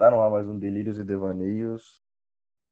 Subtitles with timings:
[0.00, 2.00] Tá no ar mais um Delírios e Devaneios.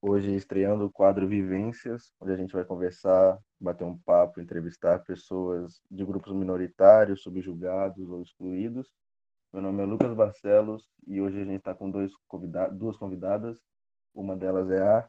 [0.01, 5.79] Hoje estreando o quadro Vivências, onde a gente vai conversar, bater um papo, entrevistar pessoas
[5.91, 8.91] de grupos minoritários, subjugados ou excluídos.
[9.53, 13.61] Meu nome é Lucas Barcelos e hoje a gente está com dois convida duas convidadas.
[14.15, 15.07] Uma delas é a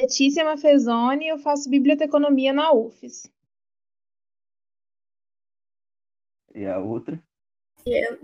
[0.00, 3.30] Letícia Mafezoni, eu faço biblioteconomia na UFES.
[6.54, 7.22] E a outra?
[7.84, 8.18] Eu,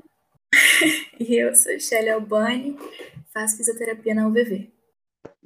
[1.21, 2.77] e eu sou Shelly Albani,
[3.33, 4.73] faço fisioterapia na UVV.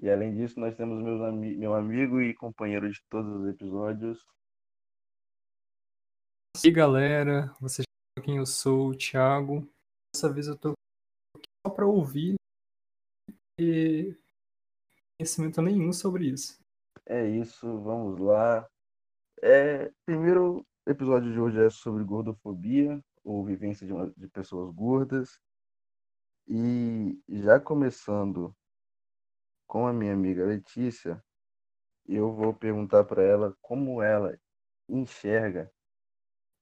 [0.00, 4.24] E além disso, nós temos meus ami meu amigo e companheiro de todos os episódios.
[6.64, 7.84] E galera, vocês
[8.16, 9.68] sabem quem eu sou, o Thiago.
[10.14, 10.70] Dessa vez eu tô
[11.36, 12.36] aqui só para ouvir
[13.60, 14.16] e
[15.18, 16.58] conhecimento nenhum sobre isso.
[17.06, 18.68] É isso, vamos lá.
[19.42, 25.40] É, primeiro episódio de hoje é sobre gordofobia ou vivência de, uma, de pessoas gordas.
[26.46, 28.54] E já começando
[29.66, 31.22] com a minha amiga Letícia,
[32.06, 34.38] eu vou perguntar para ela como ela
[34.88, 35.70] enxerga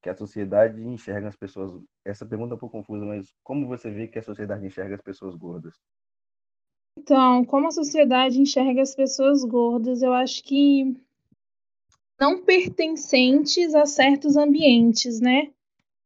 [0.03, 1.83] que a sociedade enxerga as pessoas.
[2.05, 5.03] Essa pergunta é um pouco confusa, mas como você vê que a sociedade enxerga as
[5.03, 5.75] pessoas gordas?
[6.99, 10.97] Então, como a sociedade enxerga as pessoas gordas, eu acho que
[12.19, 15.53] não pertencentes a certos ambientes, né?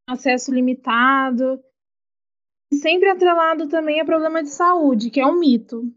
[0.09, 1.63] Acesso limitado.
[2.73, 5.93] E sempre atrelado também a problema de saúde, que é um mito.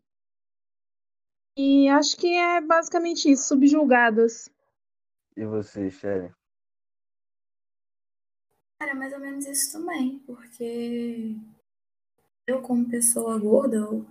[1.57, 4.49] E acho que é basicamente isso, subjulgadas.
[5.37, 6.33] E você, Sherry?
[8.79, 11.35] Cara, mais ou menos isso também, porque
[12.47, 14.01] eu como pessoa gorda, ou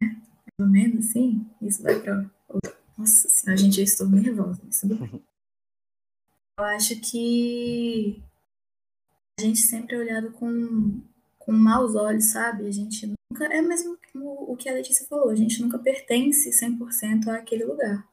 [0.00, 0.22] né,
[0.58, 2.30] mais ou menos assim, isso vai pra.
[2.96, 5.22] Nossa senhora, gente, eu estou nervosa, tudo bem.
[6.58, 8.22] Eu acho que
[9.38, 11.00] a gente sempre é olhado com,
[11.38, 12.66] com maus olhos, sabe?
[12.66, 13.46] A gente nunca.
[13.46, 18.06] É mesmo o que a Letícia falou, a gente nunca pertence 100% àquele lugar.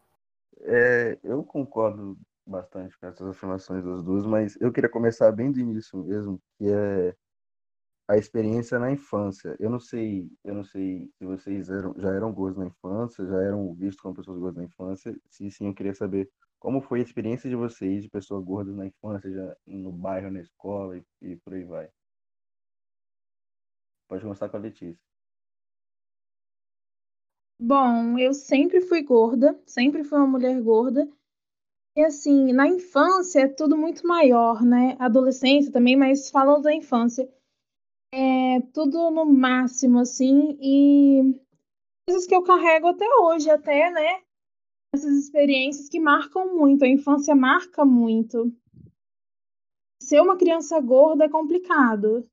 [0.61, 5.59] É, eu concordo bastante com essas afirmações das duas, mas eu queria começar bem do
[5.59, 7.15] início mesmo, que é
[8.07, 9.55] a experiência na infância.
[9.59, 13.41] Eu não sei, eu não sei se vocês eram, já eram gordos na infância, já
[13.43, 15.15] eram vistos como pessoas gordas na infância.
[15.29, 16.29] Se sim, eu queria saber
[16.59, 20.41] como foi a experiência de vocês, de pessoa gorda na infância, já no bairro, na
[20.41, 21.89] escola e, e por aí vai.
[24.07, 24.99] Pode começar com a Letícia.
[27.61, 31.09] Bom, eu sempre fui gorda, sempre fui uma mulher gorda.
[31.95, 34.95] E assim, na infância é tudo muito maior, né?
[34.99, 37.29] Adolescência também, mas falando da infância,
[38.13, 41.35] é tudo no máximo, assim, e
[42.07, 44.23] coisas que eu carrego até hoje, até, né?
[44.93, 48.51] Essas experiências que marcam muito, a infância marca muito.
[50.01, 52.25] Ser uma criança gorda é complicado.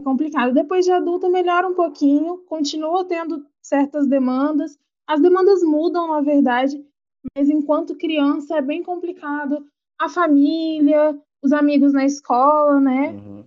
[0.00, 0.54] É complicado.
[0.54, 4.78] Depois de adulta melhora um pouquinho, continua tendo certas demandas.
[5.06, 6.84] As demandas mudam, na verdade,
[7.36, 9.66] mas enquanto criança é bem complicado.
[9.98, 13.10] A família, os amigos na escola, né?
[13.10, 13.44] Uhum.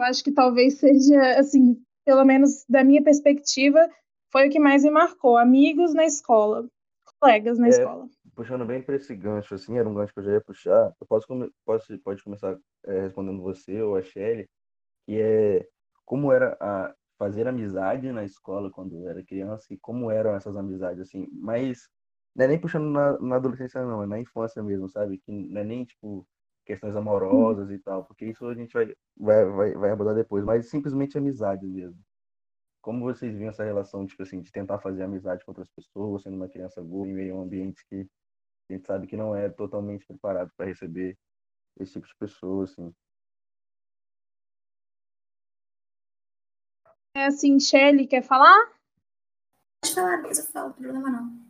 [0.00, 3.90] Eu acho que talvez seja, assim, pelo menos da minha perspectiva,
[4.30, 5.36] foi o que mais me marcou.
[5.36, 6.68] Amigos na escola,
[7.20, 8.08] colegas na É, escola.
[8.34, 10.94] puxando bem para esse gancho, assim, era um gancho que eu já ia puxar.
[11.00, 11.26] Eu posso,
[11.64, 14.48] posso pode começar é, respondendo você ou a Shelly,
[15.06, 15.68] que é
[16.06, 20.56] como era a fazer amizade na escola quando eu era criança e como eram essas
[20.56, 21.88] amizades, assim, mas
[22.36, 25.18] não é nem puxando na, na adolescência, não, é na infância mesmo, sabe?
[25.18, 26.26] Que não é nem, tipo,
[26.66, 30.70] questões amorosas e tal, porque isso a gente vai, vai, vai, vai abordar depois, mas
[30.70, 31.98] simplesmente amizade mesmo.
[32.88, 36.36] Como vocês viram essa relação, tipo assim, de tentar fazer amizade com outras pessoas, sendo
[36.36, 38.08] uma criança gorda, em meio a um ambiente que
[38.66, 41.14] a gente sabe que não é totalmente preparado para receber
[41.78, 42.90] esse tipo de pessoa, assim.
[47.14, 48.56] É assim, Shelly, quer falar?
[49.82, 51.46] Pode falar, depois eu falo, não tem problema não.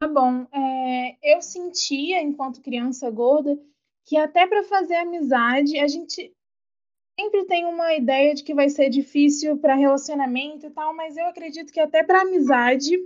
[0.00, 0.48] Tá bom.
[0.52, 3.56] É, eu sentia, enquanto criança gorda,
[4.04, 6.35] que até para fazer amizade, a gente
[7.18, 11.26] sempre tem uma ideia de que vai ser difícil para relacionamento e tal, mas eu
[11.26, 12.98] acredito que até para amizade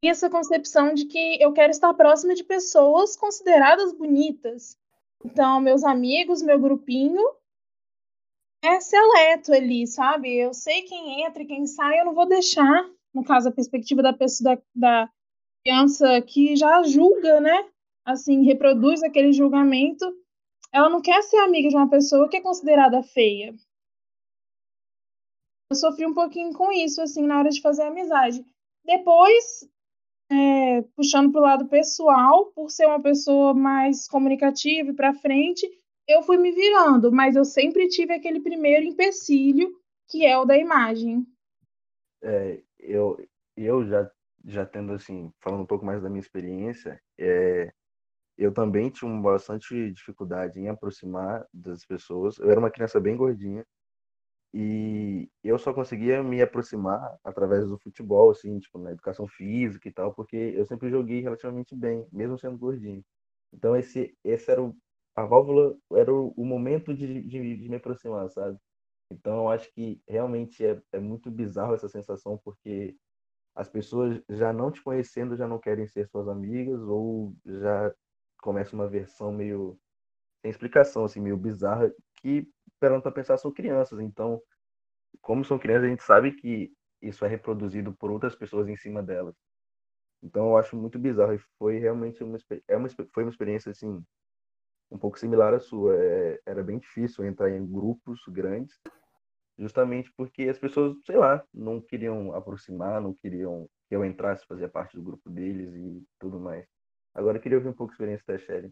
[0.00, 4.78] tem essa concepção de que eu quero estar próxima de pessoas consideradas bonitas.
[5.24, 7.22] Então, meus amigos, meu grupinho
[8.62, 10.34] é seleto ali, sabe?
[10.34, 14.02] Eu sei quem entra e quem sai, eu não vou deixar, no caso, a perspectiva
[14.02, 15.10] da pessoa da, da
[15.64, 17.68] criança que já julga, né?
[18.04, 20.06] Assim, reproduz aquele julgamento.
[20.76, 23.54] Ela não quer ser amiga de uma pessoa que é considerada feia.
[25.70, 28.44] Eu sofri um pouquinho com isso, assim, na hora de fazer amizade.
[28.84, 29.66] Depois,
[30.30, 35.66] é, puxando para o lado pessoal, por ser uma pessoa mais comunicativa e para frente,
[36.06, 39.80] eu fui me virando, mas eu sempre tive aquele primeiro empecilho
[40.10, 41.26] que é o da imagem.
[42.22, 43.16] É, eu,
[43.56, 44.10] eu já,
[44.44, 47.72] já tendo, assim, falando um pouco mais da minha experiência, é,
[48.38, 52.38] eu também tinha bastante dificuldade em aproximar das pessoas.
[52.38, 53.64] Eu era uma criança bem gordinha
[54.54, 59.92] e eu só conseguia me aproximar através do futebol, assim, tipo, na educação física e
[59.92, 63.04] tal, porque eu sempre joguei relativamente bem, mesmo sendo gordinho.
[63.52, 64.76] Então esse, esse era o,
[65.14, 68.58] a válvula, era o, o momento de, de, de me aproximar, sabe?
[69.10, 72.96] Então, eu acho que realmente é, é muito bizarro essa sensação, porque
[73.54, 77.92] as pessoas já não te conhecendo já não querem ser suas amigas ou já
[78.46, 79.76] começa uma versão meio
[80.40, 82.48] sem explicação, assim, meio bizarra, que,
[82.78, 83.98] para pensar, são crianças.
[83.98, 84.40] Então,
[85.20, 86.72] como são crianças, a gente sabe que
[87.02, 89.34] isso é reproduzido por outras pessoas em cima delas.
[90.22, 92.38] Então, eu acho muito bizarro e foi realmente uma,
[92.68, 94.00] é uma, foi uma experiência, assim,
[94.92, 95.96] um pouco similar à sua.
[95.96, 98.78] É, era bem difícil entrar em grupos grandes,
[99.58, 104.68] justamente porque as pessoas, sei lá, não queriam aproximar, não queriam que eu entrasse, fazia
[104.68, 106.64] parte do grupo deles e tudo mais.
[107.16, 108.70] Agora eu queria ouvir um pouco a experiência da Sherry.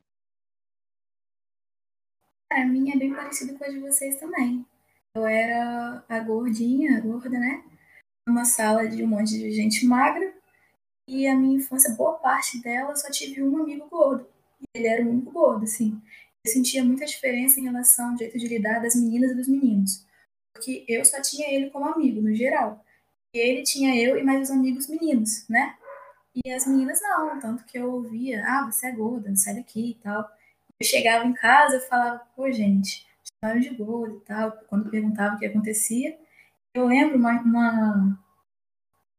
[2.52, 4.66] A minha é bem parecida com a de vocês também.
[5.16, 7.64] Eu era a gordinha, a gorda, né?
[8.28, 10.30] Numa sala de um monte de gente magra.
[11.08, 14.28] E a minha infância, boa parte dela, só tive um amigo gordo.
[14.60, 15.98] E ele era o único gordo, assim.
[16.46, 20.06] Eu sentia muita diferença em relação ao jeito de lidar das meninas e dos meninos.
[20.52, 22.84] Porque eu só tinha ele como amigo, no geral.
[23.34, 25.78] E ele tinha eu e mais os amigos meninos, né?
[26.34, 29.94] E as meninas não, tanto que eu ouvia, ah, você é gorda, sai daqui e
[29.94, 30.28] tal.
[30.80, 34.52] Eu chegava em casa e falava, pô, gente, chamaram de gorda e tal.
[34.68, 36.18] Quando perguntava o que acontecia,
[36.74, 38.18] eu lembro uma, uma,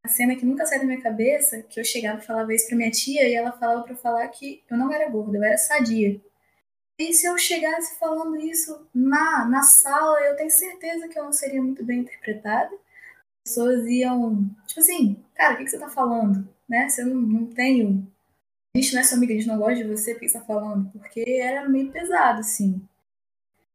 [0.04, 2.76] uma cena que nunca sai da minha cabeça, que eu chegava e falava isso pra
[2.76, 5.58] minha tia, e ela falava pra eu falar que eu não era gorda, eu era
[5.58, 6.22] sadia.
[7.00, 11.34] E se eu chegasse falando isso na, na sala, eu tenho certeza que eu não
[11.34, 12.74] seria muito bem interpretada.
[13.46, 16.55] As pessoas iam, tipo assim, cara, o que, que você tá falando?
[16.68, 16.90] Né?
[16.90, 18.08] Você não, não tem.
[18.76, 20.38] A gente não é sua amiga, a gente não gosta de você, o que você
[20.38, 20.92] tá falando?
[20.92, 22.82] Porque era meio pesado, assim.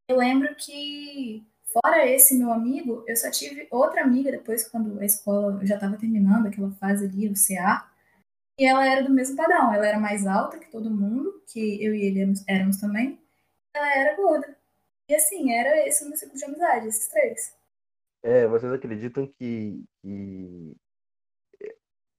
[0.09, 1.43] Eu lembro que,
[1.73, 5.97] fora esse meu amigo, eu só tive outra amiga depois, quando a escola já estava
[5.97, 7.89] terminando, aquela fase ali, o CA.
[8.59, 9.73] E ela era do mesmo padrão.
[9.73, 13.19] Ela era mais alta que todo mundo, que eu e ele éramos, éramos também.
[13.75, 14.55] Ela era gorda.
[15.09, 17.55] E assim, era esse o meu ciclo de amizade, esses três.
[18.23, 20.77] É, vocês acreditam que, que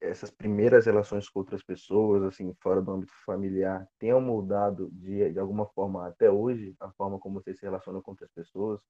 [0.02, 5.40] essas primeiras relações com outras pessoas, assim, fora do âmbito familiar, tenham mudado de, de
[5.40, 8.82] alguma forma até hoje a forma como você se relaciona com outras pessoas?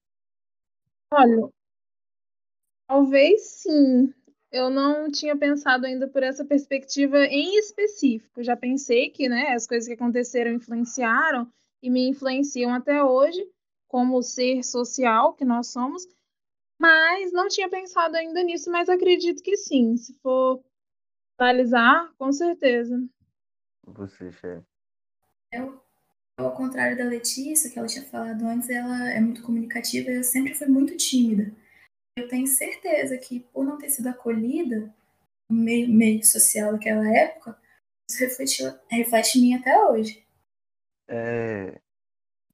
[1.12, 1.50] Olha,
[2.88, 4.13] talvez sim.
[4.52, 8.44] Eu não tinha pensado ainda por essa perspectiva em específico.
[8.44, 11.50] Já pensei que, né, as coisas que aconteceram influenciaram
[11.81, 13.50] e me influenciam até hoje,
[13.88, 16.06] como ser social que nós somos,
[16.80, 19.96] mas não tinha pensado ainda nisso, mas acredito que sim.
[19.98, 20.62] Se for
[21.41, 23.03] analisar, com certeza.
[23.85, 24.61] Você, Chay.
[25.51, 25.81] Eu,
[26.38, 30.23] ao contrário da Letícia, que ela tinha falado antes, ela é muito comunicativa e eu
[30.23, 31.51] sempre fui muito tímida
[32.15, 34.93] eu tenho certeza que por não ter sido acolhida
[35.49, 37.57] no meio, meio social daquela época,
[38.09, 40.25] isso refletiu, reflete em mim até hoje.
[41.07, 41.79] É,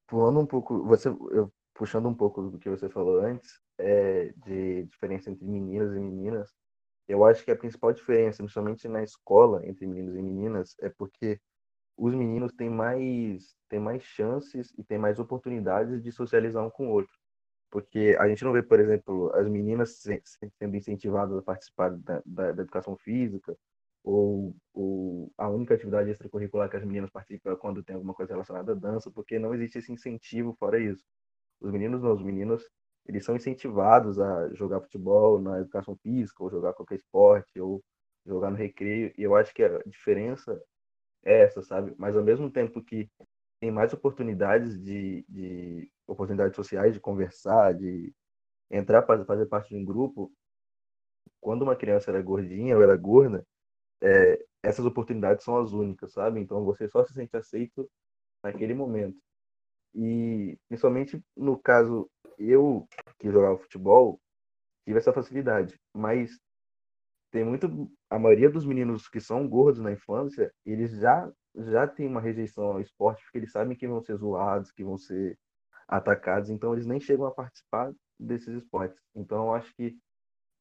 [0.06, 4.84] pulando um pouco, você, eu, puxando um pouco do que você falou antes, é, de
[4.84, 6.54] diferença entre meninos e meninas,
[7.08, 11.40] eu acho que a principal diferença, principalmente na escola, entre meninos e meninas, é porque
[11.96, 16.88] os meninos têm mais, têm mais chances e têm mais oportunidades de socializar um com
[16.88, 17.12] o outro.
[17.70, 20.02] Porque a gente não vê, por exemplo, as meninas
[20.58, 23.56] sendo incentivadas a participar da, da, da educação física,
[24.04, 28.32] ou, ou, a única atividade extracurricular que as meninas participam é quando tem alguma coisa
[28.32, 31.04] relacionada à dança, porque não existe esse incentivo fora isso.
[31.60, 32.62] Os meninos não, os meninos
[33.08, 37.82] eles são incentivados a jogar futebol na educação física, ou jogar qualquer esporte, ou
[38.26, 40.60] jogar no recreio, e eu acho que a diferença
[41.24, 41.94] é essa, sabe?
[41.98, 43.10] Mas ao mesmo tempo que
[43.60, 48.14] tem mais oportunidades de, de oportunidades sociais de conversar, de
[48.70, 50.32] entrar para fazer parte de um grupo,
[51.40, 53.46] quando uma criança era gordinha ou era gorda,
[54.02, 56.40] é, essas oportunidades são as únicas, sabe?
[56.40, 57.90] Então você só se sente aceito
[58.42, 59.18] naquele momento.
[59.94, 62.86] E principalmente no caso eu
[63.18, 64.20] que jogava futebol
[64.84, 66.38] tive essa facilidade, mas
[67.30, 72.06] tem muito a maioria dos meninos que são gordos na infância, eles já já tem
[72.06, 75.36] uma rejeição ao esporte porque eles sabem que vão ser zoados, que vão ser
[75.88, 78.98] atacados, então eles nem chegam a participar desses esportes.
[79.14, 79.96] Então eu acho que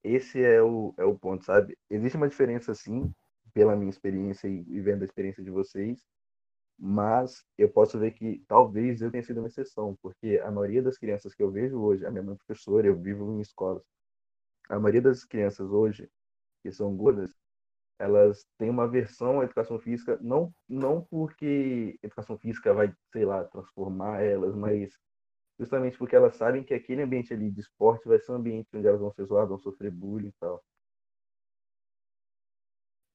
[0.04, 1.78] esse é o, é o ponto, sabe?
[1.90, 3.12] Existe uma diferença, sim,
[3.54, 6.00] pela minha experiência e, e vendo a experiência de vocês,
[6.78, 10.98] mas eu posso ver que talvez eu tenha sido uma exceção, porque a maioria das
[10.98, 13.84] crianças que eu vejo hoje, a minha mãe é professora, eu vivo em escolas,
[14.70, 16.10] a maioria das crianças hoje
[16.64, 17.32] que são gordas,
[18.00, 23.44] elas têm uma aversão à educação física, não, não porque educação física vai, sei lá,
[23.46, 24.94] transformar elas, mas
[25.60, 28.88] justamente porque elas sabem que aquele ambiente ali de esporte vai ser um ambiente onde
[28.88, 30.64] elas vão ser zoadas, vão sofrer bullying e tal.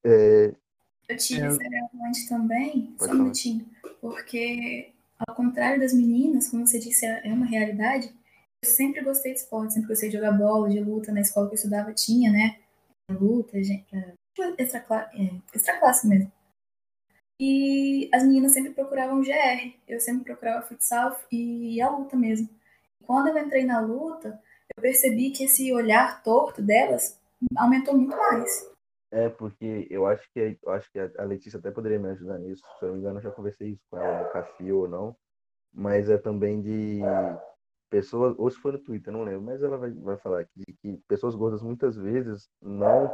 [0.04, 0.54] É...
[1.12, 1.48] Eu tive é...
[1.48, 3.66] esse agravante também, Pode só um minutinho,
[4.00, 4.92] porque
[5.26, 8.12] ao contrário das meninas, como você disse, é, é uma realidade,
[8.62, 11.54] eu sempre gostei de esporte, sempre gostei de jogar bola, de luta, na escola que
[11.54, 12.58] eu estudava tinha, né,
[13.10, 13.86] luta, gente,
[14.58, 16.30] extra, é, extra classe mesmo.
[17.40, 22.48] E as meninas sempre procuravam GR, eu sempre procurava futsal e a luta mesmo.
[23.04, 24.40] Quando eu entrei na luta,
[24.76, 27.18] eu percebi que esse olhar torto delas
[27.56, 28.71] aumentou muito mais.
[29.12, 32.62] É, porque eu acho que eu acho que a Letícia até poderia me ajudar nisso.
[32.78, 35.14] Se eu não me engano, eu já conversei isso com ela no café ou não.
[35.70, 37.00] Mas é também de
[37.90, 40.96] pessoas, ou se for no Twitter, não lembro, mas ela vai, vai falar aqui que
[41.06, 43.06] pessoas gordas muitas vezes não,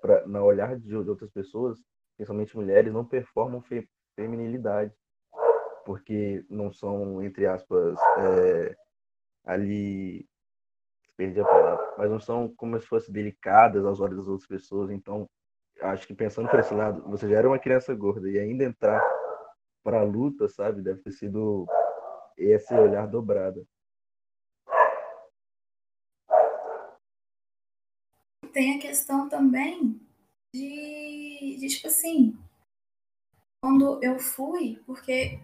[0.00, 1.80] pra, na olhar de, de outras pessoas,
[2.16, 4.92] principalmente mulheres, não performam fe, feminilidade,
[5.84, 8.76] porque não são, entre aspas, é,
[9.44, 10.28] ali,
[11.16, 14.90] perdi a palavra, mas não são como se fossem delicadas aos olhos das outras pessoas,
[14.90, 15.28] então
[15.82, 19.00] acho que pensando por esse lado, você já era uma criança gorda e ainda entrar
[19.82, 21.66] para a luta, sabe, deve ter sido
[22.36, 23.66] esse olhar dobrado.
[28.52, 30.00] tem a questão também
[30.54, 32.36] de, de, tipo assim,
[33.62, 35.38] quando eu fui, porque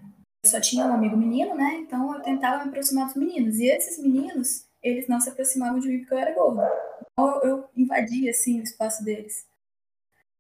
[0.45, 1.76] eu só tinha um amigo menino, né?
[1.76, 3.59] Então eu tentava me aproximar dos meninos.
[3.59, 6.71] E esses meninos, eles não se aproximavam de mim porque eu era gorda.
[7.12, 9.47] Então eu invadia, assim, o espaço deles.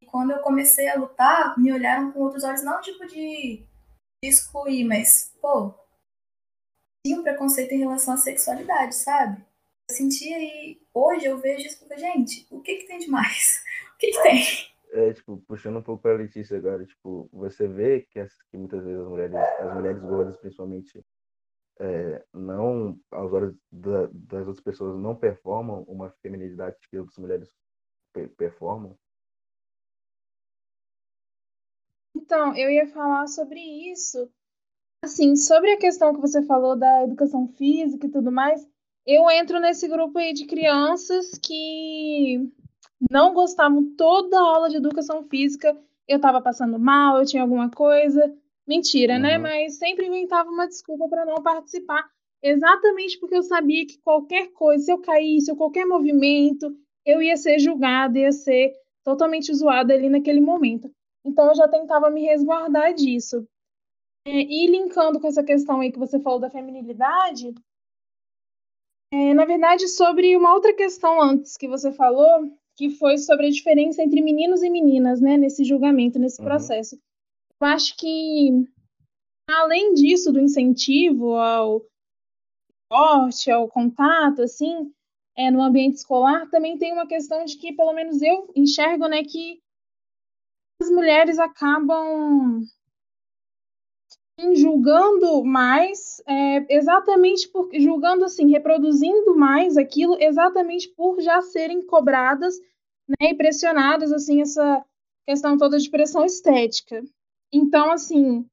[0.06, 3.66] Quando eu comecei a lutar, me olharam com outros olhos, não tipo de,
[4.22, 5.74] excluir, mas, pô,
[7.04, 9.44] tinha um preconceito em relação à sexualidade, sabe?
[9.88, 13.64] Eu sentia e hoje eu vejo isso e gente, o que que tem de mais?
[13.96, 14.42] O que que tem?
[14.92, 18.58] É, tipo, puxando um pouco para a Letícia agora, tipo, você vê que, as, que
[18.58, 21.02] muitas vezes as mulheres, as mulheres gordas principalmente,
[21.80, 27.48] é, não, aos olhos da, das outras pessoas, não performam uma feminilidade que outras mulheres
[28.12, 28.98] pe performam?
[32.26, 34.28] Então, eu ia falar sobre isso.
[35.04, 38.66] Assim, sobre a questão que você falou da educação física e tudo mais,
[39.06, 42.50] eu entro nesse grupo aí de crianças que
[43.08, 45.80] não gostavam toda a aula de educação física.
[46.08, 48.36] Eu estava passando mal, eu tinha alguma coisa.
[48.66, 49.36] Mentira, né?
[49.36, 49.42] uhum.
[49.44, 49.50] né?
[49.50, 52.04] Mas sempre inventava uma desculpa para não participar.
[52.42, 57.36] Exatamente porque eu sabia que qualquer coisa, se eu caísse, ou qualquer movimento, eu ia
[57.36, 58.72] ser julgada, ia ser
[59.04, 60.90] totalmente zoada ali naquele momento.
[61.26, 63.46] Então eu já tentava me resguardar disso.
[64.24, 67.54] É, e linkando com essa questão aí que você falou da feminilidade,
[69.12, 73.50] é, na verdade, sobre uma outra questão antes que você falou, que foi sobre a
[73.50, 76.46] diferença entre meninos e meninas, né, nesse julgamento, nesse uhum.
[76.46, 76.96] processo.
[77.60, 78.68] Eu acho que,
[79.48, 81.82] além disso, do incentivo ao
[82.82, 84.92] esporte, ao contato, assim,
[85.36, 89.22] é, no ambiente escolar, também tem uma questão de que, pelo menos eu enxergo, né,
[89.22, 89.60] que
[90.80, 92.62] as mulheres acabam
[94.54, 102.54] julgando mais, é, exatamente por julgando assim, reproduzindo mais aquilo, exatamente por já serem cobradas
[103.08, 104.84] né, e pressionadas assim essa
[105.26, 107.02] questão toda de pressão estética.
[107.52, 108.46] Então, assim,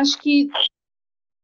[0.00, 0.48] acho que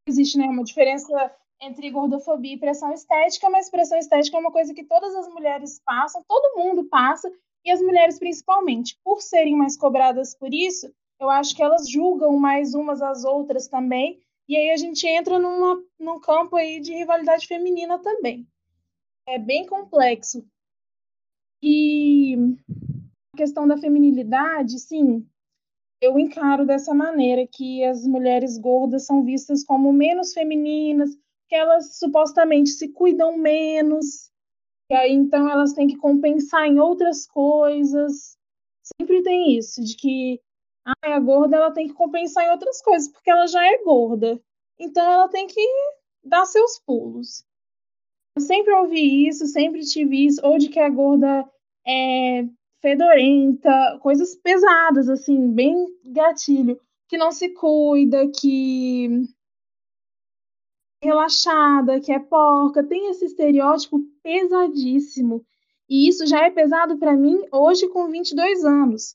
[0.09, 4.75] existe né, uma diferença entre gordofobia e pressão estética, mas pressão estética é uma coisa
[4.75, 7.31] que todas as mulheres passam, todo mundo passa,
[7.67, 12.39] e as mulheres principalmente, por serem mais cobradas por isso, eu acho que elas julgam
[12.39, 16.95] mais umas às outras também, e aí a gente entra numa, num campo aí de
[16.95, 18.47] rivalidade feminina também.
[19.27, 20.47] É bem complexo.
[21.61, 22.37] E
[23.35, 25.27] a questão da feminilidade, sim,
[26.01, 31.11] eu encaro dessa maneira que as mulheres gordas são vistas como menos femininas,
[31.49, 34.31] que elas supostamente se cuidam menos,
[34.91, 38.37] e aí então elas têm que compensar em outras coisas.
[39.01, 40.41] Sempre tem isso, de que
[40.85, 44.41] ah, a gorda ela tem que compensar em outras coisas, porque ela já é gorda.
[44.79, 45.61] Então ela tem que
[46.23, 47.45] dar seus pulos.
[48.37, 51.45] Eu sempre ouvi isso, sempre tive isso, ou de que a gorda
[51.87, 52.45] é
[52.83, 55.75] fedorenta, coisas pesadas, assim, bem
[56.05, 56.79] gatilho,
[57.09, 59.27] que não se cuida, que
[61.07, 65.45] relaxada, que é porca, tem esse estereótipo pesadíssimo.
[65.89, 69.15] E isso já é pesado para mim hoje com 22 anos.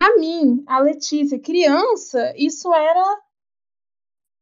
[0.00, 3.20] A mim, a Letícia, criança, isso era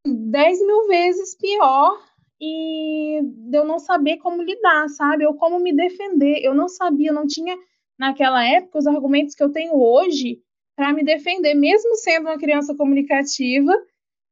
[0.06, 1.98] 10 mil vezes pior
[2.40, 3.20] e
[3.52, 5.26] eu não saber como lidar, sabe?
[5.26, 6.40] Ou como me defender.
[6.42, 7.56] Eu não sabia, eu não tinha
[7.98, 10.40] naquela época os argumentos que eu tenho hoje
[10.76, 13.72] para me defender, mesmo sendo uma criança comunicativa,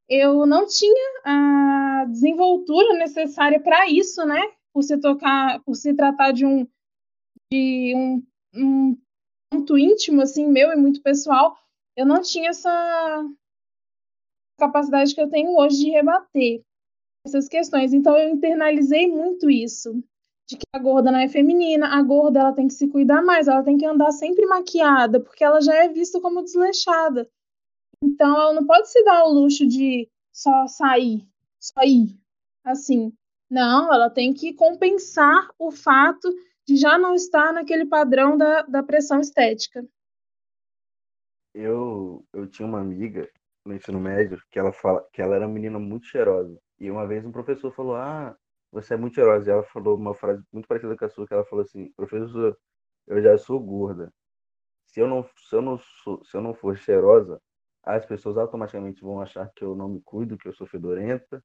[0.08, 4.40] eu não tinha a desenvoltura necessária para isso, né?
[4.72, 6.66] Por se tocar, por se tratar de um
[7.52, 8.98] de um, um
[9.50, 11.56] ponto íntimo assim meu e muito pessoal,
[11.96, 13.24] eu não tinha essa
[14.58, 16.62] capacidade que eu tenho hoje de rebater
[17.26, 17.92] essas questões.
[17.92, 19.92] Então eu internalizei muito isso,
[20.48, 23.48] de que a gorda não é feminina, a gorda ela tem que se cuidar mais,
[23.48, 27.28] ela tem que andar sempre maquiada, porque ela já é vista como desleixada.
[28.02, 31.26] Então ela não pode se dar o luxo de só sair,
[31.64, 32.18] só ir,
[32.62, 33.12] assim.
[33.50, 36.28] Não, ela tem que compensar o fato
[36.66, 39.86] de já não estar naquele padrão da, da pressão estética.
[41.54, 43.30] Eu, eu tinha uma amiga
[43.64, 46.58] no ensino médio que ela fala que ela era uma menina muito cheirosa.
[46.78, 48.36] E uma vez um professor falou: "Ah,
[48.72, 49.48] você é muito cheirosa".
[49.48, 52.58] E ela falou uma frase muito parecida com a sua, que ela falou assim: "Professor,
[53.06, 54.12] eu já sou gorda.
[54.86, 57.40] Se eu não se eu não sou, se eu não for cheirosa,
[57.84, 61.42] as pessoas automaticamente vão achar que eu não me cuido, que eu sou fedorenta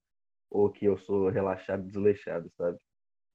[0.50, 2.78] ou que eu sou relaxado, desleixado, sabe?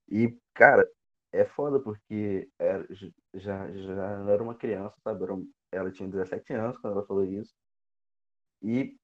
[0.08, 0.88] E, cara,
[1.32, 2.86] é foda porque era,
[3.34, 5.24] já, já não era uma criança, sabe?
[5.72, 7.52] ela tinha 17 anos quando ela falou isso.
[8.62, 8.96] E,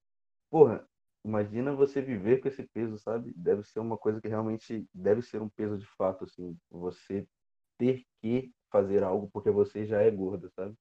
[0.50, 0.87] porra,
[1.25, 3.33] imagina você viver com esse peso, sabe?
[3.37, 6.57] Deve ser uma coisa que realmente deve ser um peso de fato, assim.
[6.71, 7.26] Você
[7.79, 10.75] ter que fazer algo porque você já é gorda, sabe?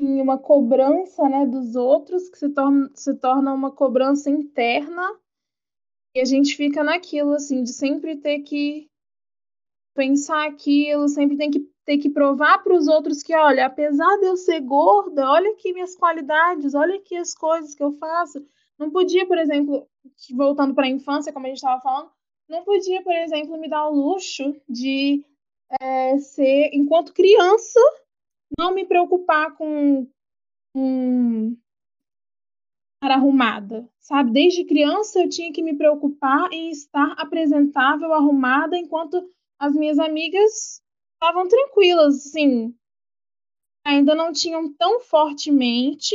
[0.00, 5.18] E uma cobrança, né, dos outros que se torna, se torna uma cobrança interna
[6.14, 8.88] e a gente fica naquilo, assim, de sempre ter que
[9.94, 14.26] pensar aquilo, sempre tem que ter que provar para os outros que, olha, apesar de
[14.26, 18.44] eu ser gorda, olha aqui minhas qualidades, olha aqui as coisas que eu faço.
[18.78, 19.86] Não podia, por exemplo,
[20.32, 22.10] voltando para a infância, como a gente estava falando,
[22.48, 25.24] não podia, por exemplo, me dar o luxo de
[25.80, 27.80] é, ser, enquanto criança,
[28.58, 30.08] não me preocupar com,
[30.74, 31.56] com
[33.10, 34.32] arrumada, sabe?
[34.32, 40.82] Desde criança eu tinha que me preocupar em estar apresentável, arrumada, enquanto as minhas amigas
[41.14, 42.74] estavam tranquilas, assim,
[43.84, 46.14] ainda não tinham tão fortemente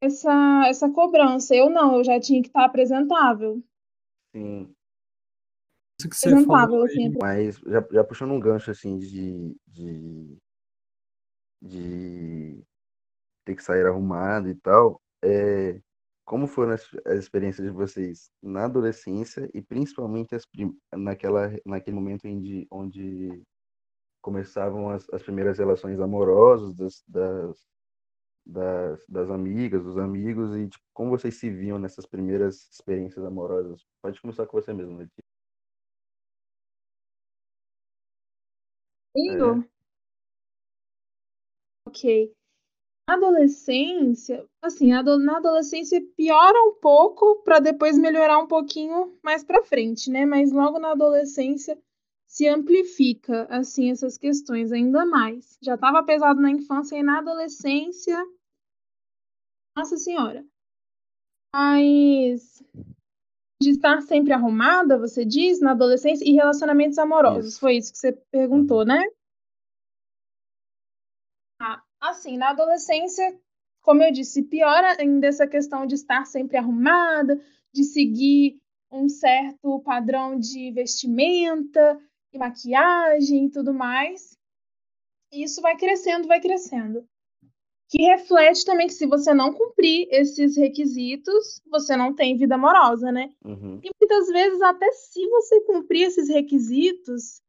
[0.00, 1.54] essa, essa cobrança.
[1.54, 3.62] Eu não, eu já tinha que estar apresentável.
[4.34, 4.74] Sim.
[5.98, 7.12] Isso que você apresentável, falou assim.
[7.20, 10.36] Mas já, já puxando um gancho assim de, de,
[11.62, 12.62] de
[13.44, 15.80] ter que sair arrumado e tal, é,
[16.24, 20.46] como foram as, as experiências de vocês na adolescência e principalmente as,
[20.92, 23.42] naquela, naquele momento onde, onde
[24.22, 27.66] começavam as, as primeiras relações amorosas das, das,
[28.46, 33.84] das, das, amigas, dos amigos e tipo, como vocês se viam nessas primeiras experiências amorosas?
[34.02, 35.22] Pode começar com você mesmo, Letícia.
[39.14, 39.60] Eu?
[39.60, 39.68] É.
[41.86, 42.34] Ok
[43.06, 50.10] adolescência, assim, na adolescência piora um pouco para depois melhorar um pouquinho mais para frente,
[50.10, 50.24] né?
[50.24, 51.78] Mas logo na adolescência
[52.26, 55.58] se amplifica assim essas questões ainda mais.
[55.62, 58.16] Já estava pesado na infância e na adolescência,
[59.76, 60.44] Nossa Senhora.
[61.54, 62.62] Mas
[63.62, 67.52] de estar sempre arrumada, você diz, na adolescência e relacionamentos amorosos.
[67.52, 67.60] Isso.
[67.60, 68.86] Foi isso que você perguntou, uhum.
[68.86, 69.04] né?
[72.04, 73.34] Assim, na adolescência,
[73.80, 77.40] como eu disse, piora ainda essa questão de estar sempre arrumada,
[77.72, 78.60] de seguir
[78.92, 81.98] um certo padrão de vestimenta
[82.30, 84.36] e maquiagem e tudo mais.
[85.32, 87.08] E isso vai crescendo, vai crescendo.
[87.88, 93.10] Que reflete também que se você não cumprir esses requisitos, você não tem vida amorosa,
[93.10, 93.30] né?
[93.42, 93.80] Uhum.
[93.82, 97.40] E muitas vezes, até se você cumprir esses requisitos,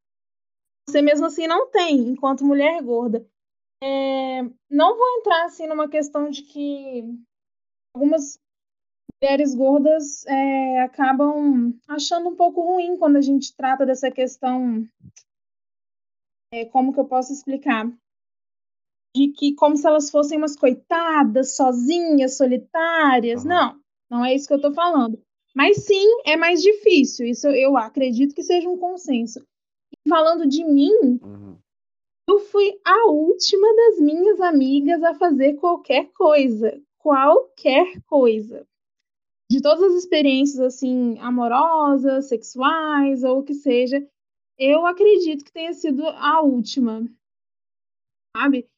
[0.88, 3.26] você mesmo assim não tem, enquanto mulher gorda.
[3.82, 7.02] É, não vou entrar assim numa questão de que
[7.94, 8.38] algumas
[9.20, 14.86] mulheres gordas é, acabam achando um pouco ruim quando a gente trata dessa questão.
[16.52, 17.86] É, como que eu posso explicar?
[19.14, 23.42] De que como se elas fossem umas coitadas, sozinhas, solitárias.
[23.42, 23.48] Uhum.
[23.48, 25.20] Não, não é isso que eu estou falando.
[25.54, 27.26] Mas sim, é mais difícil.
[27.26, 29.40] Isso eu acredito que seja um consenso.
[29.92, 31.45] E falando de mim, uhum
[32.28, 36.80] eu fui a última das minhas amigas a fazer qualquer coisa.
[36.98, 38.66] Qualquer coisa.
[39.48, 44.04] De todas as experiências, assim, amorosas, sexuais, ou o que seja,
[44.58, 47.06] eu acredito que tenha sido a última.
[48.36, 48.68] Sabe?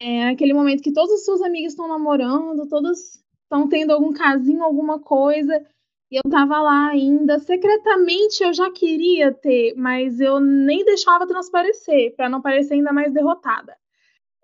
[0.00, 4.62] É aquele momento que todas as suas amigas estão namorando, todas estão tendo algum casinho,
[4.62, 5.66] alguma coisa,
[6.12, 12.14] E eu tava lá ainda, secretamente eu já queria ter, mas eu nem deixava transparecer,
[12.14, 13.74] para não parecer ainda mais derrotada.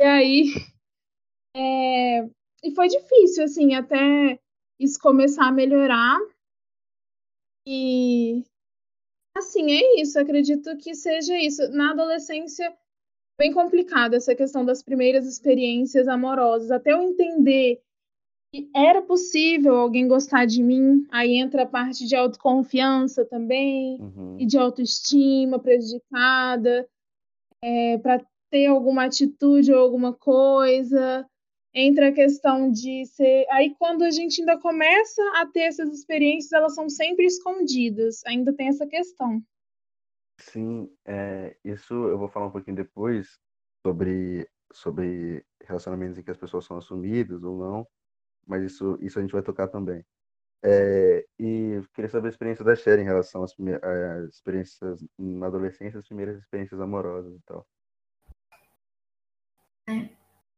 [0.00, 0.44] E aí.
[1.56, 2.20] É...
[2.62, 4.38] E foi difícil, assim, até
[4.78, 6.16] isso começar a melhorar.
[7.66, 8.44] E.
[9.36, 10.20] Assim, é isso.
[10.20, 11.68] Acredito que seja isso.
[11.72, 12.72] Na adolescência,
[13.36, 16.70] bem complicado essa questão das primeiras experiências amorosas.
[16.70, 17.82] Até eu entender
[18.74, 24.36] era possível alguém gostar de mim, aí entra a parte de autoconfiança também, Uhum.
[24.38, 26.88] e de autoestima prejudicada,
[27.62, 31.28] é, para ter alguma atitude ou alguma coisa.
[31.74, 33.46] Entra a questão de ser.
[33.50, 38.24] Aí, quando a gente ainda começa a ter essas experiências, elas são sempre escondidas.
[38.26, 39.42] Ainda tem essa questão.
[40.40, 43.38] Sim, é, isso eu vou falar um pouquinho depois
[43.84, 47.86] sobre, sobre relacionamentos em que as pessoas são assumidas ou não,
[48.48, 50.04] mas isso, isso a gente vai tocar também.
[50.64, 56.00] É, e queria saber a experiência da Sherry em relação às, às experiências na adolescência,
[56.00, 57.66] as primeiras experiências amorosas e tal.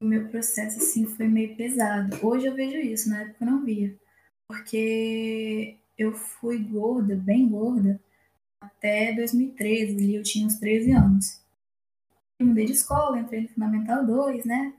[0.00, 2.16] O meu processo, assim, foi meio pesado.
[2.26, 3.94] Hoje eu vejo isso, na época eu não via.
[4.48, 8.00] Porque eu fui gorda, bem gorda,
[8.60, 11.44] até 2013, ali eu tinha uns 13 anos.
[12.38, 14.74] Eu mudei de escola, entrei no Fundamental 2, né?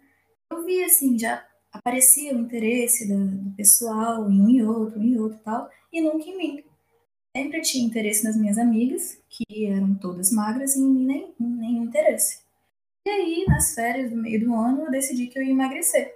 [0.52, 5.18] Eu vi, assim, já aparecia o interesse do, pessoal em um e outro, um e
[5.18, 6.64] outro e tal, e nunca em mim.
[7.36, 11.84] Sempre tinha interesse nas minhas amigas, que eram todas magras, e em mim nem, nenhum
[11.86, 12.42] interesse.
[13.08, 16.14] E aí, nas férias do meio do ano, eu decidi que eu ia emagrecer.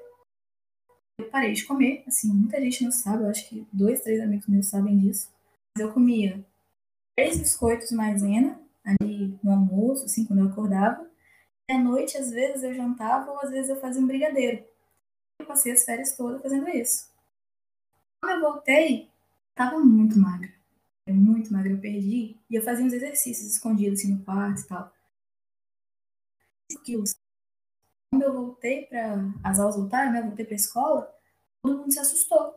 [1.17, 4.47] Eu parei de comer, assim, muita gente não sabe, eu acho que dois, três amigos
[4.47, 5.31] meus sabem disso.
[5.75, 6.45] Mas eu comia
[7.17, 11.09] três biscoitos maisena, ali no almoço, assim, quando eu acordava.
[11.69, 14.63] E à noite, às vezes, eu jantava ou às vezes eu fazia um brigadeiro.
[15.45, 17.07] Eu passei as férias todas fazendo isso.
[18.19, 19.11] Quando eu voltei,
[19.53, 20.51] tava muito magra.
[21.07, 22.35] Muito magra, eu perdi.
[22.49, 24.91] E eu fazia uns exercícios escondidos, assim, no quarto e tal.
[26.71, 27.15] 5 quilos.
[28.11, 30.19] Quando eu voltei para as aulas voltaram, né?
[30.21, 31.15] Eu voltei para a escola,
[31.61, 32.55] todo mundo se assustou.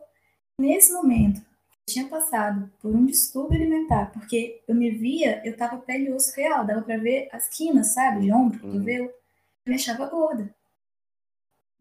[0.59, 5.77] Nesse momento, eu tinha passado por um distúrbio alimentar, porque eu me via, eu tava
[5.77, 8.71] pele e osso real, dava para ver as quinas, sabe, de ombro, Uhum.
[8.71, 9.05] cotovelo.
[9.05, 10.55] Eu me achava gorda.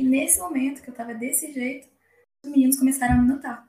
[0.00, 1.88] E nesse momento que eu tava desse jeito,
[2.44, 3.68] os meninos começaram a me notar.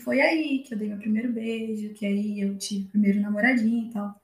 [0.00, 3.88] Foi aí que eu dei meu primeiro beijo, que aí eu tive o primeiro namoradinho
[3.88, 4.20] e tal.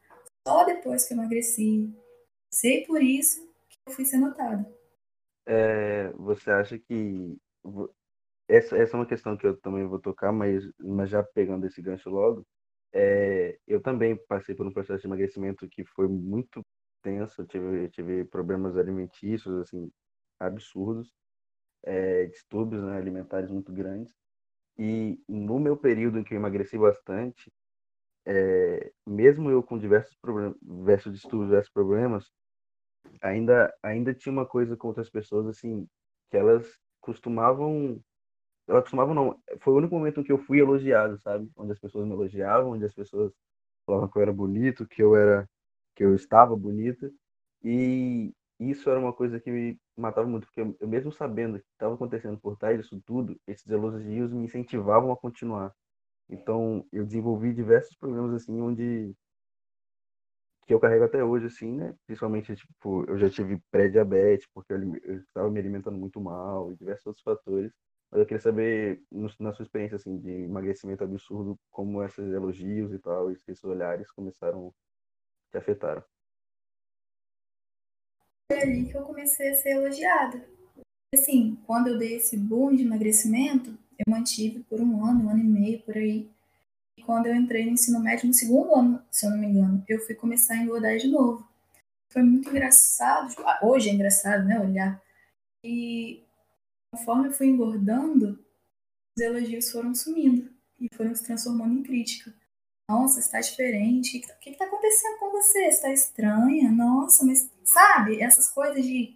[0.46, 1.94] Só depois que eu emagreci,
[2.52, 4.66] sei por isso que eu fui ser notada.
[5.46, 7.36] É, você acha que
[8.48, 11.80] essa, essa é uma questão que eu também vou tocar, mas, mas já pegando esse
[11.80, 12.44] gancho logo,
[12.92, 16.60] é, eu também passei por um processo de emagrecimento que foi muito
[17.02, 19.88] tenso, eu tive, eu tive problemas alimentícios, assim,
[20.40, 21.12] absurdos,
[21.86, 24.14] é, distúrbios, né, alimentares muito grandes,
[24.78, 27.50] e no meu período em que eu emagreci bastante,
[28.26, 30.16] é, mesmo eu com diversos
[30.62, 32.30] diversos distúrbios, diversos problemas,
[33.22, 35.86] ainda ainda tinha uma coisa com outras pessoas assim
[36.30, 36.66] que elas
[37.00, 38.00] costumavam
[38.68, 41.50] elas costumavam não foi o único momento em que eu fui elogiado sabe?
[41.56, 43.32] Onde as pessoas me elogiavam onde as pessoas
[43.86, 45.48] falavam que eu era bonito que eu era
[45.94, 47.10] que eu estava bonita
[47.62, 51.94] e isso era uma coisa que me matava muito porque eu, mesmo sabendo que estava
[51.94, 55.72] acontecendo por trás disso tudo esses elogios me incentivavam a continuar
[56.30, 59.14] então eu desenvolvi diversos problemas assim onde
[60.66, 61.94] que eu carrego até hoje, assim, né?
[62.06, 67.06] Principalmente, tipo, eu já tive pré-diabetes, porque eu estava me alimentando muito mal e diversos
[67.06, 67.72] outros fatores.
[68.10, 72.92] Mas eu queria saber, no- na sua experiência, assim, de emagrecimento absurdo, como esses elogios
[72.92, 74.72] e tal, esses olhares começaram,
[75.52, 76.04] te afetaram.
[78.50, 80.46] Foi ali que eu comecei a ser elogiada.
[81.14, 85.40] Assim, quando eu dei esse boom de emagrecimento, eu mantive por um ano, um ano
[85.40, 86.30] e meio, por aí.
[86.98, 89.84] E quando eu entrei no ensino médio, no segundo ano, se eu não me engano,
[89.88, 91.46] eu fui começar a engordar de novo.
[92.10, 95.02] Foi muito engraçado, tipo, ah, hoje é engraçado, né, olhar.
[95.64, 96.22] E
[96.90, 98.38] conforme eu fui engordando,
[99.16, 102.32] os elogios foram sumindo e foram se transformando em crítica.
[102.88, 104.18] Nossa, está diferente.
[104.18, 105.32] O que, que tá acontecendo com?
[105.32, 106.70] Você está estranha?
[106.70, 109.14] Nossa, mas sabe, essas coisas de.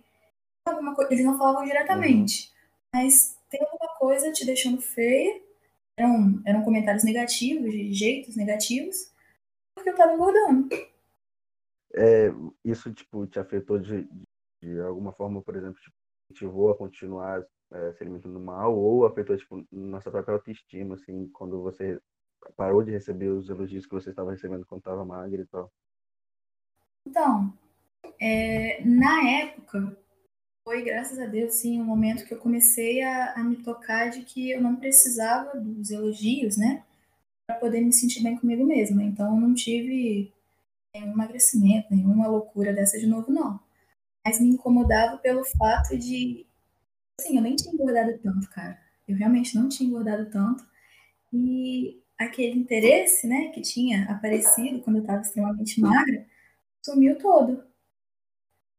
[0.66, 2.52] Alguma coisa, eles não falavam diretamente,
[2.92, 5.42] mas tem alguma coisa te deixando feia.
[5.96, 9.12] Eram, eram comentários negativos, de jeitos negativos,
[9.74, 10.68] porque eu tava engordando.
[11.94, 12.28] É,
[12.64, 14.08] isso, tipo, te afetou de,
[14.62, 15.96] de alguma forma, por exemplo, tipo,
[16.30, 21.60] motivou a continuar é, se alimentando mal ou afetou, tipo, nossa própria autoestima, assim, quando
[21.62, 22.00] você
[22.56, 25.70] parou de receber os elogios que você estava recebendo quando estava magra e tal?
[27.06, 27.52] Então,
[28.20, 29.96] é, na época,
[30.64, 34.22] foi, graças a Deus, sim, um momento que eu comecei a, a me tocar de
[34.22, 36.84] que eu não precisava dos elogios, né?
[37.50, 39.02] para poder me sentir bem comigo mesma.
[39.02, 40.32] Então, eu não tive
[40.94, 43.58] nenhum emagrecimento, nenhuma loucura dessa de novo, não.
[44.24, 46.46] Mas me incomodava pelo fato de.
[47.18, 48.78] Assim, eu nem tinha engordado tanto, cara.
[49.08, 50.64] Eu realmente não tinha engordado tanto.
[51.32, 56.26] E aquele interesse, né, que tinha aparecido quando eu estava extremamente magra,
[56.84, 57.64] sumiu todo.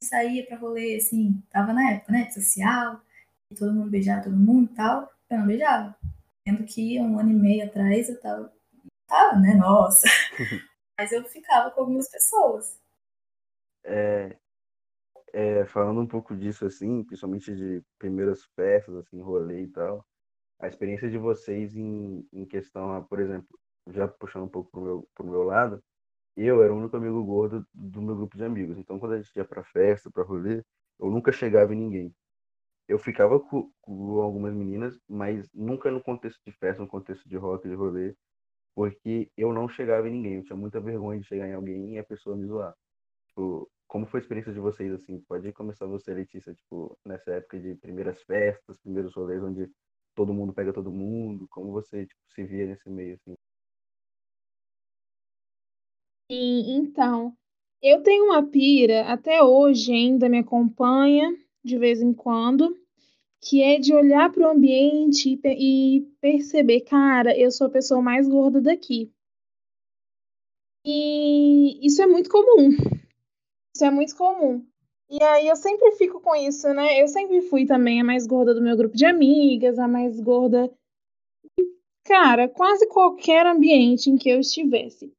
[0.03, 3.01] Saía para rolê, assim, tava na época, né, social,
[3.55, 5.95] todo mundo beijava todo mundo e tal, eu não beijava.
[6.47, 8.51] Sendo que um ano e meio atrás eu tava,
[9.07, 10.07] tava, né, nossa.
[10.97, 12.79] Mas eu ficava com algumas pessoas.
[13.83, 14.37] É,
[15.33, 20.05] é, falando um pouco disso, assim, principalmente de primeiras festas, assim, rolê e tal,
[20.59, 23.59] a experiência de vocês em, em questão, por exemplo,
[23.89, 25.83] já puxando um pouco pro meu, pro meu lado,
[26.35, 28.77] eu era o único amigo gordo do meu grupo de amigos.
[28.77, 30.63] Então, quando a gente ia pra festa, pra rolê,
[30.99, 32.15] eu nunca chegava em ninguém.
[32.87, 37.37] Eu ficava com, com algumas meninas, mas nunca no contexto de festa, no contexto de
[37.37, 38.15] rock, de rolê,
[38.75, 40.35] porque eu não chegava em ninguém.
[40.37, 42.75] Eu tinha muita vergonha de chegar em alguém e a pessoa me zoar.
[43.27, 45.21] Tipo, como foi a experiência de vocês, assim?
[45.27, 49.69] Pode começar você, Letícia, tipo, nessa época de primeiras festas, primeiros rolês, onde
[50.15, 51.47] todo mundo pega todo mundo?
[51.49, 53.35] Como você tipo, se via nesse meio assim?
[56.31, 57.35] Sim, então,
[57.83, 61.29] eu tenho uma pira, até hoje ainda me acompanha
[61.61, 62.73] de vez em quando,
[63.41, 68.01] que é de olhar para o ambiente e, e perceber, cara, eu sou a pessoa
[68.01, 69.11] mais gorda daqui.
[70.85, 72.69] E isso é muito comum.
[73.75, 74.65] Isso é muito comum.
[75.09, 77.01] E aí eu sempre fico com isso, né?
[77.01, 80.71] Eu sempre fui também a mais gorda do meu grupo de amigas, a mais gorda.
[82.05, 85.11] Cara, quase qualquer ambiente em que eu estivesse.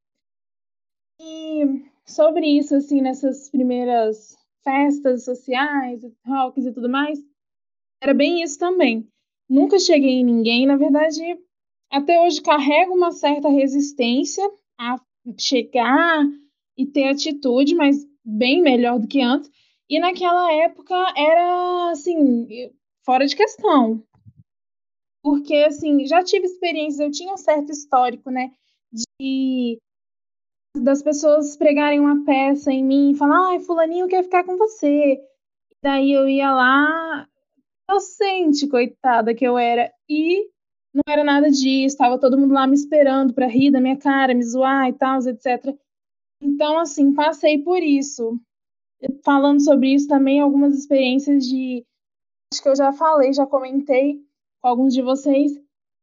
[1.25, 7.17] E sobre isso, assim, nessas primeiras festas sociais, rocks e tudo mais,
[8.01, 9.07] era bem isso também.
[9.49, 11.21] Nunca cheguei em ninguém, na verdade,
[11.89, 14.43] até hoje carrego uma certa resistência
[14.77, 14.97] a
[15.39, 16.25] chegar
[16.77, 19.49] e ter atitude, mas bem melhor do que antes.
[19.89, 22.47] E naquela época era assim,
[23.05, 24.03] fora de questão.
[25.21, 28.51] Porque assim, já tive experiências, eu tinha um certo histórico, né,
[28.91, 29.79] de
[30.75, 35.19] das pessoas pregarem uma peça em mim e falar, ai, fulaninho quer ficar com você.
[35.81, 37.27] Daí eu ia lá,
[37.89, 40.49] inocente, coitada que eu era, e
[40.93, 44.33] não era nada disso, estava todo mundo lá me esperando para rir da minha cara,
[44.33, 45.75] me zoar e tal, etc.
[46.41, 48.39] Então, assim, passei por isso
[49.23, 51.85] falando sobre isso também, algumas experiências de.
[52.51, 54.21] Acho que eu já falei, já comentei
[54.61, 55.51] com alguns de vocês.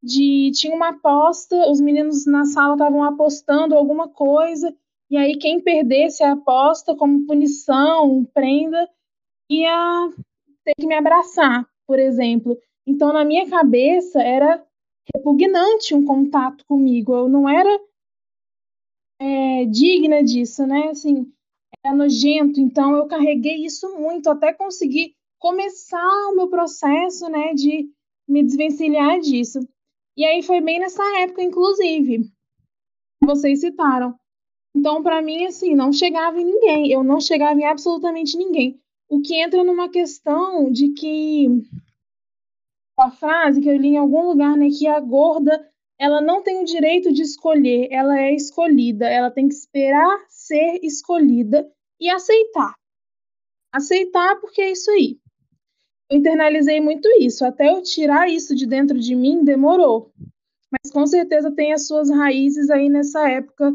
[0.03, 4.75] De tinha uma aposta, os meninos na sala estavam apostando alguma coisa,
[5.11, 8.89] e aí quem perdesse a aposta como punição, prenda,
[9.51, 10.11] ia
[10.65, 12.57] ter que me abraçar, por exemplo.
[12.87, 14.65] Então, na minha cabeça, era
[15.15, 17.15] repugnante um contato comigo.
[17.15, 17.69] Eu não era
[19.21, 20.89] é, digna disso, né?
[20.89, 21.31] Assim,
[21.85, 27.91] era nojento, então eu carreguei isso muito até conseguir começar o meu processo, né, de
[28.29, 29.61] me desvencilhar disso.
[30.21, 32.31] E aí foi bem nessa época, inclusive,
[33.25, 34.15] vocês citaram.
[34.77, 38.79] Então, para mim, assim, não chegava em ninguém, eu não chegava em absolutamente ninguém.
[39.09, 41.47] O que entra numa questão de que
[42.99, 45.67] a frase que eu li em algum lugar, né, que a gorda
[45.99, 50.81] ela não tem o direito de escolher, ela é escolhida, ela tem que esperar ser
[50.83, 51.67] escolhida
[51.99, 52.75] e aceitar.
[53.73, 55.19] Aceitar porque é isso aí.
[56.11, 60.13] Internalizei muito isso, até eu tirar isso de dentro de mim demorou.
[60.71, 63.73] Mas com certeza tem as suas raízes aí nessa época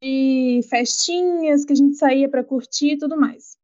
[0.00, 3.56] de festinhas que a gente saía para curtir e tudo mais.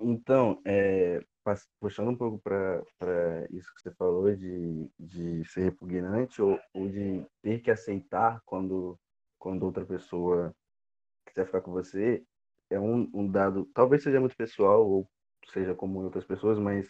[0.00, 1.24] Então, é,
[1.80, 2.82] puxando um pouco para
[3.50, 8.98] isso que você falou de, de ser repugnante ou, ou de ter que aceitar quando,
[9.38, 10.54] quando outra pessoa
[11.26, 12.24] quiser ficar com você,
[12.70, 15.08] é um, um dado, talvez seja muito pessoal ou
[15.52, 16.88] seja em outras pessoas, mas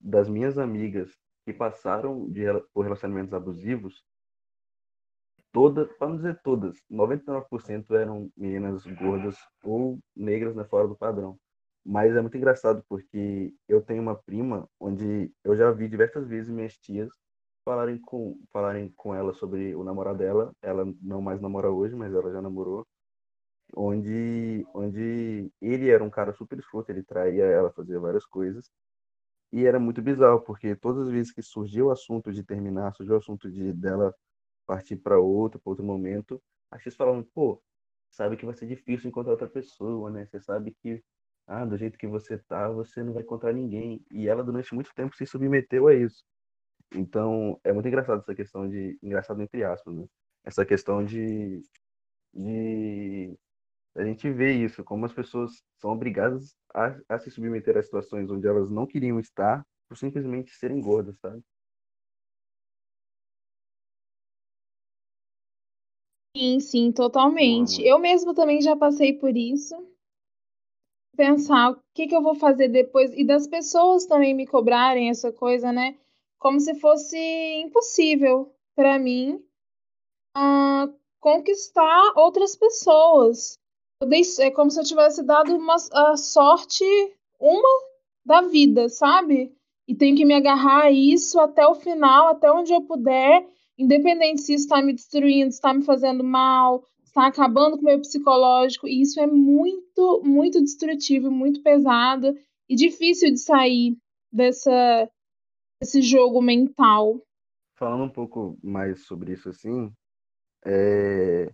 [0.00, 1.12] das minhas amigas
[1.44, 4.04] que passaram de, por relacionamentos abusivos,
[5.52, 11.38] todas, para não dizer todas, 99% eram meninas gordas ou negras né, fora do padrão.
[11.84, 16.50] Mas é muito engraçado porque eu tenho uma prima onde eu já vi diversas vezes
[16.50, 17.08] minhas tias
[17.64, 20.52] falarem com, falarem com ela sobre o namorado dela.
[20.62, 22.86] Ela não mais namora hoje, mas ela já namorou.
[23.76, 28.70] Onde, onde ele era um cara super escroto, ele traía ela, fazia várias coisas.
[29.56, 33.14] E era muito bizarro, porque todas as vezes que surgiu o assunto de terminar, surgiu
[33.14, 34.14] o assunto de dela
[34.66, 37.62] partir para outro, para outro momento, as tias falavam, pô,
[38.10, 40.26] sabe que vai ser difícil encontrar outra pessoa, né?
[40.26, 41.02] Você sabe que
[41.46, 44.04] ah, do jeito que você tá, você não vai encontrar ninguém.
[44.10, 46.24] E ela, durante muito tempo, se submeteu a isso.
[46.94, 48.98] Então, é muito engraçado essa questão de.
[49.02, 50.06] Engraçado entre aspas, né?
[50.46, 51.62] essa questão de,
[52.34, 53.36] de
[53.96, 58.30] a gente vê isso, como as pessoas são obrigadas a, a se submeter a situações
[58.30, 61.42] onde elas não queriam estar por simplesmente serem gordas, sabe?
[66.36, 67.82] Sim, sim, totalmente.
[67.82, 69.74] Eu mesmo também já passei por isso.
[71.16, 75.32] Pensar o que que eu vou fazer depois e das pessoas também me cobrarem essa
[75.32, 75.98] coisa, né?
[76.38, 77.16] Como se fosse
[77.62, 79.42] impossível para mim
[80.34, 80.88] ah,
[81.20, 83.58] conquistar outras pessoas.
[84.00, 86.84] Eu dei, é como se eu tivesse dado uma a sorte,
[87.40, 87.68] uma
[88.24, 89.54] da vida, sabe?
[89.88, 93.46] E tenho que me agarrar a isso até o final, até onde eu puder,
[93.78, 98.86] independente se está me destruindo, está me fazendo mal, está acabando com o meu psicológico.
[98.86, 102.36] E isso é muito, muito destrutivo, muito pesado
[102.68, 103.96] e difícil de sair
[104.30, 105.08] dessa,
[105.80, 107.22] desse jogo mental.
[107.78, 109.90] Falando um pouco mais sobre isso, assim,
[110.66, 111.50] é...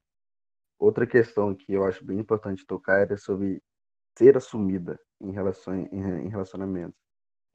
[0.83, 3.63] outra questão que eu acho bem importante tocar é sobre
[4.19, 6.99] ser assumida em, relações, em relacionamentos.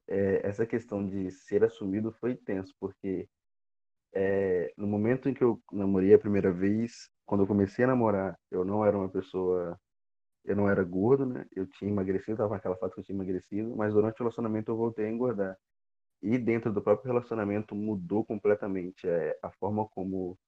[0.08, 3.28] É, essa questão de ser assumido foi tenso, porque
[4.14, 8.38] é, no momento em que eu namorei a primeira vez, quando eu comecei a namorar,
[8.50, 9.78] eu não era uma pessoa.
[10.44, 11.44] Eu não era gordo, né?
[11.54, 14.76] Eu tinha emagrecido, tava naquela fase que eu tinha emagrecido, mas durante o relacionamento eu
[14.76, 15.58] voltei a engordar.
[16.22, 20.38] E dentro do próprio relacionamento mudou completamente é, a forma como,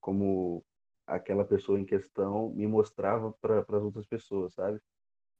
[0.00, 0.62] como
[1.10, 4.80] aquela pessoa em questão me mostrava para as outras pessoas, sabe?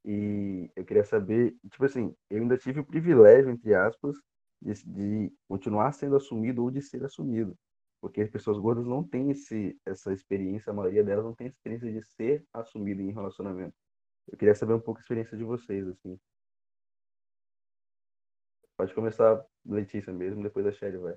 [0.05, 4.17] E eu queria saber, tipo assim, eu ainda tive o privilégio, entre aspas,
[4.61, 7.55] de, de continuar sendo assumido ou de ser assumido.
[8.01, 11.91] Porque as pessoas gordas não têm esse, essa experiência, a maioria delas não tem experiência
[11.91, 13.75] de ser assumido em relacionamento.
[14.27, 16.19] Eu queria saber um pouco a experiência de vocês, assim.
[18.75, 21.15] Pode começar Letícia mesmo, depois a Shelly vai.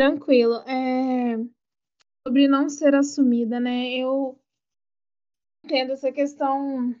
[0.00, 0.54] Tranquilo.
[0.66, 1.36] É...
[2.26, 3.98] Sobre não ser assumida, né?
[3.98, 4.40] Eu
[5.62, 6.94] entendo essa questão,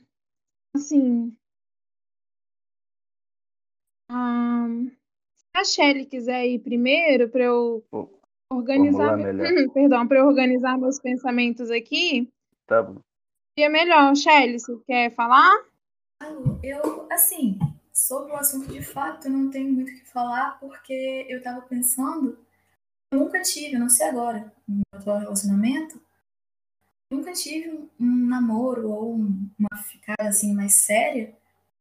[0.76, 1.34] assim,
[4.10, 7.82] se a Shelly quiser ir primeiro para eu
[8.52, 9.24] organizar, meu...
[9.72, 12.30] perdão, para eu organizar meus pensamentos aqui.
[12.66, 13.00] Tá bom.
[13.58, 15.50] Seria melhor, Shelly, você quer falar?
[16.62, 17.58] Eu, assim,
[17.94, 21.62] sobre o assunto de fato, eu não tenho muito o que falar, porque eu tava
[21.62, 22.38] pensando,
[23.12, 26.00] nunca tive, não sei agora, no meu atual relacionamento,
[27.10, 31.36] nunca tive um, namoro ou um, uma ficada assim mais séria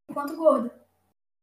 [0.10, 0.80] enquanto gorda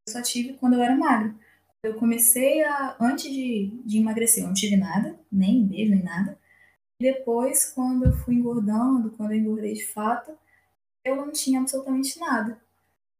[0.06, 1.34] eu só tive quando eu era magra.
[1.82, 2.96] Eu comecei a.
[3.00, 6.38] Antes de, de emagrecer, eu não tive nada, nem beijo, nem nada.
[7.00, 10.32] E depois, quando eu fui engordando, quando eu engordei de fato,
[11.04, 12.60] eu não tinha absolutamente nada.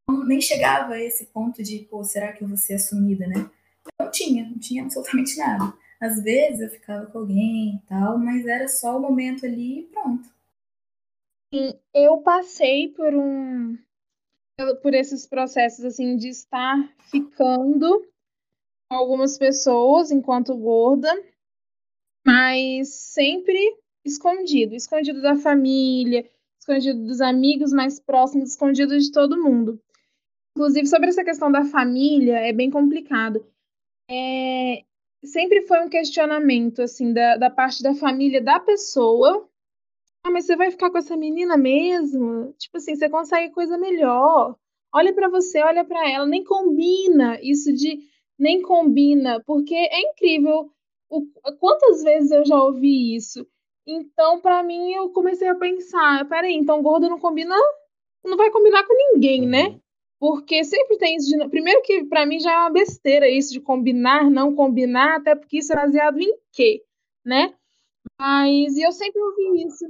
[0.09, 3.50] Nem chegava a esse ponto de, pô, será que eu vou ser assumida, né?
[3.85, 5.74] Eu não tinha, não tinha absolutamente nada.
[6.00, 9.82] Às vezes eu ficava com alguém e tal, mas era só o momento ali e
[9.85, 10.28] pronto.
[11.52, 13.78] Sim, eu passei por um
[14.82, 16.76] por esses processos assim de estar
[17.11, 18.00] ficando
[18.88, 21.12] com algumas pessoas enquanto gorda,
[22.26, 23.59] mas sempre
[24.04, 26.28] escondido, escondido da família,
[26.59, 29.80] escondido dos amigos mais próximos, escondido de todo mundo.
[30.56, 33.46] Inclusive sobre essa questão da família é bem complicado.
[34.09, 34.86] É,
[35.26, 39.48] sempre foi um questionamento assim da, da parte da família da pessoa
[40.26, 42.52] ah, mas você vai ficar com essa menina mesmo?
[42.58, 44.56] Tipo assim, você consegue coisa melhor.
[44.92, 48.00] Olha para você, olha para ela, nem combina isso de
[48.36, 50.68] nem combina, porque é incrível
[51.08, 51.24] o,
[51.60, 53.46] quantas vezes eu já ouvi isso.
[53.86, 57.54] Então, para mim, eu comecei a pensar, peraí, então gordo não combina,
[58.24, 59.78] não vai combinar com ninguém, né?
[60.18, 61.48] Porque sempre tem isso de.
[61.48, 65.59] Primeiro que para mim já é uma besteira isso de combinar, não combinar, até porque
[65.59, 66.83] isso é baseado em quê,
[67.24, 67.55] né?
[68.18, 69.85] Mas eu sempre ouvi isso.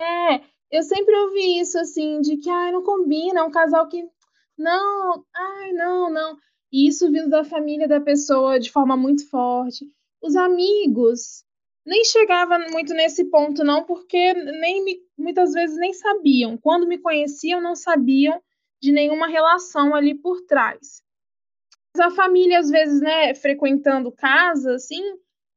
[0.00, 0.40] É,
[0.70, 4.04] eu sempre ouvi isso, assim, de que, ai, não combina, é um casal que,
[4.58, 6.36] não, ai, não, não.
[6.72, 9.86] E isso vindo da família da pessoa de forma muito forte.
[10.20, 11.44] Os amigos
[11.86, 16.56] nem chegava muito nesse ponto, não, porque nem me, muitas vezes nem sabiam.
[16.56, 18.42] Quando me conheciam, não sabiam
[18.84, 21.02] de nenhuma relação ali por trás.
[21.96, 25.02] Mas a família, às vezes, né, frequentando casa, assim,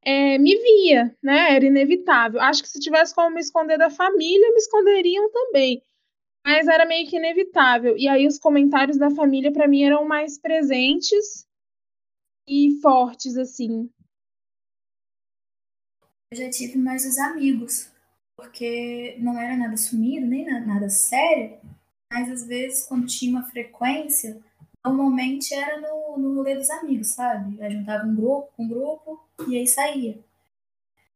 [0.02, 1.54] é, me via, né?
[1.56, 2.40] Era inevitável.
[2.40, 5.84] Acho que se tivesse como me esconder da família, me esconderiam também.
[6.46, 7.98] Mas era meio que inevitável.
[7.98, 11.46] E aí os comentários da família para mim eram mais presentes
[12.48, 13.90] e fortes assim.
[16.32, 17.92] Eu já tive mais os amigos,
[18.38, 21.60] porque não era nada sumido, nem nada sério,
[22.12, 24.42] mas às vezes quando tinha uma frequência,
[24.86, 27.62] normalmente era no, no rolê dos amigos, sabe?
[27.62, 30.20] Aí juntava um grupo, um grupo, e aí saía.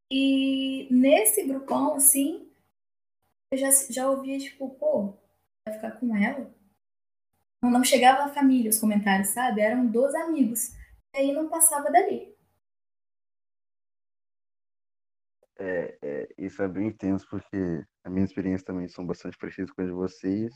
[0.10, 2.50] E nesse grupão, assim,
[3.52, 5.14] eu já, já ouvia, tipo, pô,
[5.66, 6.54] vai ficar com ela?
[7.62, 9.62] Não, não chegava a família os comentários, sabe?
[9.62, 10.74] Eram dos amigos.
[11.14, 12.36] E aí não passava dali.
[15.58, 19.82] É, é, isso é bem intenso, porque a minha experiência também são bastante parecidas com
[19.82, 20.54] as de vocês.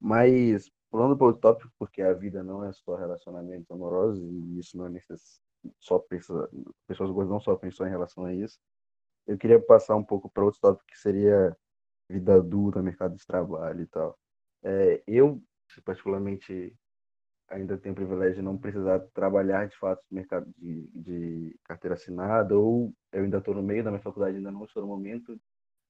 [0.00, 4.76] Mas, pulando para o tópico, porque a vida não é só relacionamentos amorosos, e isso
[4.76, 5.40] não é necess...
[5.78, 6.50] só pessoa...
[6.86, 8.58] pessoas boas não só pensam em relação a isso.
[9.26, 11.56] Eu queria passar um pouco para outro tópico, que seria
[12.08, 14.18] vida adulta, mercado de trabalho e tal.
[14.62, 15.42] É, eu,
[15.84, 16.74] particularmente,
[17.48, 21.94] ainda tenho o privilégio de não precisar trabalhar de fato no mercado de, de carteira
[21.94, 25.38] assinada, ou eu ainda estou no meio da minha faculdade, ainda não estou no momento,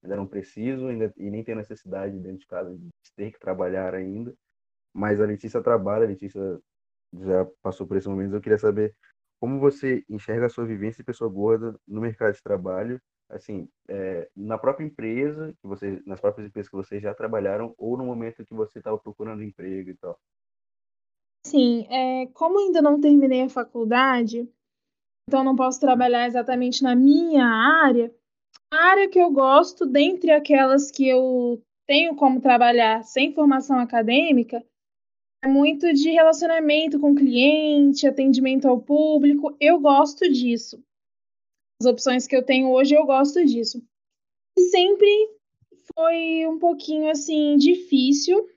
[0.03, 3.93] ainda não preciso, ainda, e nem tenho necessidade dentro de casa de ter que trabalhar
[3.93, 4.33] ainda.
[4.93, 6.59] Mas a Letícia trabalha, a Letícia
[7.13, 8.35] já passou por esse momento.
[8.35, 8.95] Eu queria saber
[9.39, 14.29] como você enxerga a sua vivência de pessoa gorda no mercado de trabalho, assim, é,
[14.35, 18.45] na própria empresa, que você, nas próprias empresas que vocês já trabalharam, ou no momento
[18.45, 20.19] que você estava procurando emprego e tal.
[21.45, 24.47] Sim, é, como ainda não terminei a faculdade,
[25.27, 28.13] então não posso trabalhar exatamente na minha área.
[28.71, 34.63] Área que eu gosto, dentre aquelas que eu tenho como trabalhar sem formação acadêmica,
[35.43, 39.55] é muito de relacionamento com cliente, atendimento ao público.
[39.59, 40.81] Eu gosto disso.
[41.81, 43.83] As opções que eu tenho hoje, eu gosto disso.
[44.57, 45.09] Sempre
[45.95, 48.47] foi um pouquinho assim difícil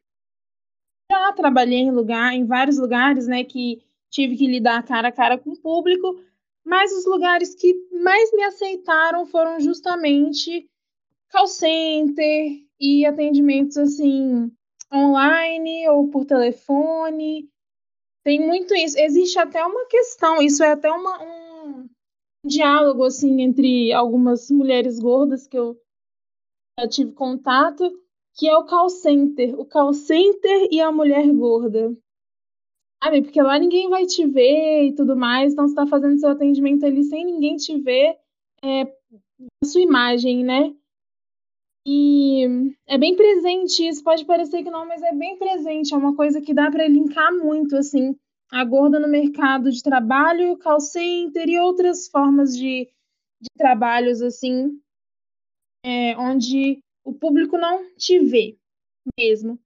[1.11, 5.39] já trabalhei em lugar, em vários lugares, né, que tive que lidar cara a cara
[5.39, 6.21] com o público,
[6.65, 10.69] mas os lugares que mais me aceitaram foram justamente
[11.31, 14.51] call center e atendimentos assim
[14.93, 17.49] online ou por telefone.
[18.23, 18.99] Tem muito isso.
[18.99, 21.89] Existe até uma questão, isso é até uma, um
[22.45, 25.77] diálogo assim entre algumas mulheres gordas que eu
[26.79, 27.93] já tive contato
[28.37, 29.59] que é o call center.
[29.59, 31.97] O call center e a mulher gorda.
[33.05, 33.21] Sabe?
[33.21, 36.87] Porque lá ninguém vai te ver e tudo mais, então você tá fazendo seu atendimento
[36.87, 38.19] ali sem ninguém te ver
[38.63, 38.83] é,
[39.63, 40.75] a sua imagem, né?
[41.87, 42.47] E
[42.87, 46.41] é bem presente isso, pode parecer que não, mas é bem presente, é uma coisa
[46.41, 48.17] que dá para linkar muito, assim,
[48.51, 52.89] a gorda no mercado de trabalho, call center e outras formas de,
[53.39, 54.81] de trabalhos, assim,
[55.85, 58.57] é, onde o público não te vê
[59.19, 59.59] mesmo.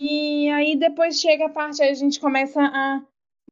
[0.00, 3.04] E aí depois chega a parte, aí a gente começa a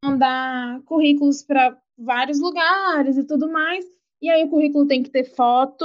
[0.04, 3.84] mandar currículos para vários lugares e tudo mais.
[4.22, 5.84] E aí o currículo tem que ter foto,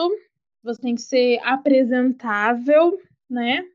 [0.63, 2.99] você tem que ser apresentável,
[3.29, 3.65] né?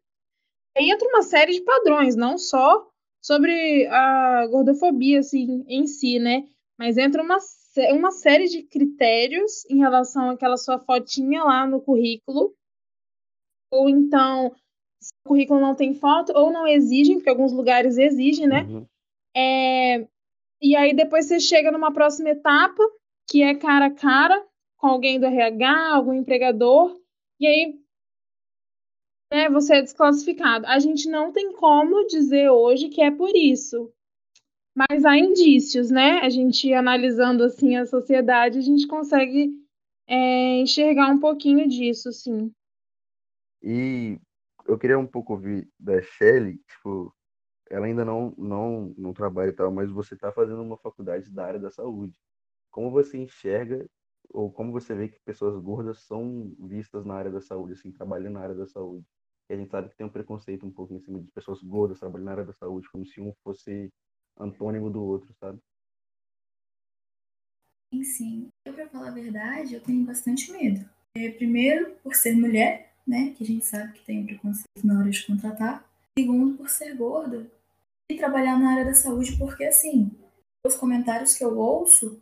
[0.78, 2.88] E entra uma série de padrões, não só
[3.22, 6.48] sobre a gordofobia assim, em si, né?
[6.78, 7.38] Mas entra uma,
[7.92, 12.54] uma série de critérios em relação àquela sua fotinha lá no currículo
[13.70, 14.54] ou então
[15.06, 18.62] se o currículo não tem foto, ou não exigem, porque alguns lugares exigem, né?
[18.62, 18.86] Uhum.
[19.36, 20.08] É,
[20.60, 22.82] e aí depois você chega numa próxima etapa,
[23.28, 24.44] que é cara a cara
[24.76, 26.98] com alguém do RH, algum empregador,
[27.38, 27.78] e aí
[29.32, 30.66] né, você é desclassificado.
[30.66, 33.92] A gente não tem como dizer hoje que é por isso.
[34.74, 36.18] Mas há indícios, né?
[36.20, 39.50] A gente analisando assim a sociedade, a gente consegue
[40.06, 42.52] é, enxergar um pouquinho disso, sim.
[43.62, 44.18] E
[44.68, 47.14] eu queria um pouco ouvir da Shelly, tipo,
[47.70, 51.46] ela ainda não, não, não trabalha e tal, mas você está fazendo uma faculdade da
[51.46, 52.18] área da saúde.
[52.70, 53.86] Como você enxerga
[54.30, 58.34] ou como você vê que pessoas gordas são vistas na área da saúde, assim, trabalhando
[58.34, 59.06] na área da saúde?
[59.48, 62.00] E a gente sabe que tem um preconceito um pouco em cima de pessoas gordas
[62.00, 63.92] trabalhando na área da saúde, como se um fosse
[64.38, 65.60] antônimo do outro, sabe?
[67.92, 68.48] Sim, sim.
[68.64, 70.88] Eu, pra falar a verdade, eu tenho bastante medo.
[71.14, 73.30] É, primeiro, por ser mulher, né?
[73.36, 75.84] Que a gente sabe que tem preconceito na hora de contratar.
[76.18, 77.46] Segundo, por ser gorda.
[78.10, 80.10] E trabalhar na área da saúde, porque assim,
[80.66, 82.20] os comentários que eu ouço,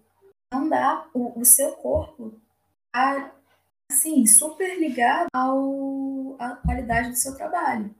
[0.53, 2.41] não dá o, o seu corpo
[3.91, 7.95] assim, super ligado ao, à qualidade do seu trabalho.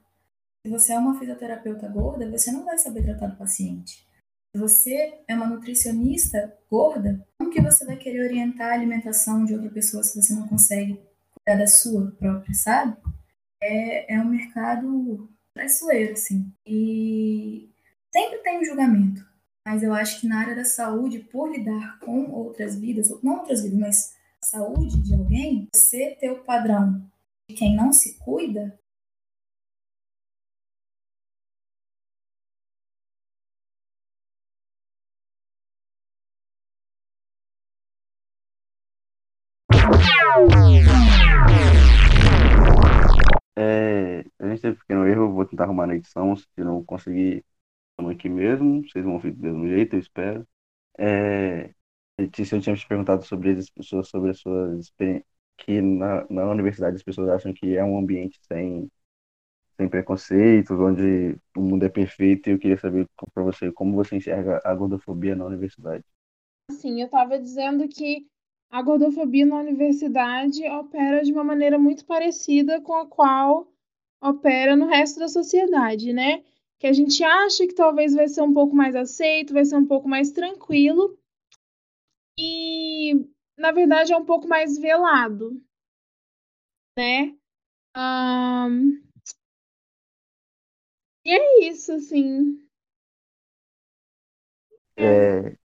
[0.65, 4.07] Se você é uma fisioterapeuta gorda, você não vai saber tratar do paciente.
[4.55, 9.53] Se você é uma nutricionista gorda, como que você vai querer orientar a alimentação de
[9.53, 10.99] outra pessoa se você não consegue
[11.47, 12.97] é da sua própria, sabe?
[13.61, 16.51] É, é um mercado traiçoeiro, assim.
[16.65, 17.69] E
[18.13, 19.25] sempre tem um julgamento.
[19.67, 23.63] Mas eu acho que na área da saúde, por lidar com outras vidas, não outras
[23.63, 27.01] vidas, mas a saúde de alguém, você ter o padrão
[27.49, 28.77] de quem não se cuida,
[44.71, 47.43] um pequeno erro, vou tentar arrumar na edição, se não conseguir,
[47.91, 50.47] estamos aqui mesmo, vocês vão ouvir do mesmo jeito, eu espero.
[50.97, 51.73] É,
[52.19, 55.25] Letícia, eu tinha te perguntado sobre as pessoas, sobre as suas experiências,
[55.57, 58.89] que na, na universidade as pessoas acham que é um ambiente sem,
[59.77, 64.15] sem preconceitos, onde o mundo é perfeito, e eu queria saber para você como você
[64.17, 66.03] enxerga a gordofobia na universidade.
[66.71, 68.27] Sim, eu estava dizendo que
[68.69, 73.67] a gordofobia na universidade opera de uma maneira muito parecida com a qual
[74.29, 76.43] opera no resto da sociedade, né?
[76.79, 79.85] Que a gente acha que talvez vai ser um pouco mais aceito, vai ser um
[79.85, 81.17] pouco mais tranquilo,
[82.37, 83.13] e
[83.57, 85.61] na verdade é um pouco mais velado,
[86.97, 87.35] né?
[87.95, 89.03] Um...
[91.25, 92.61] E é isso, assim.
[94.97, 95.57] É,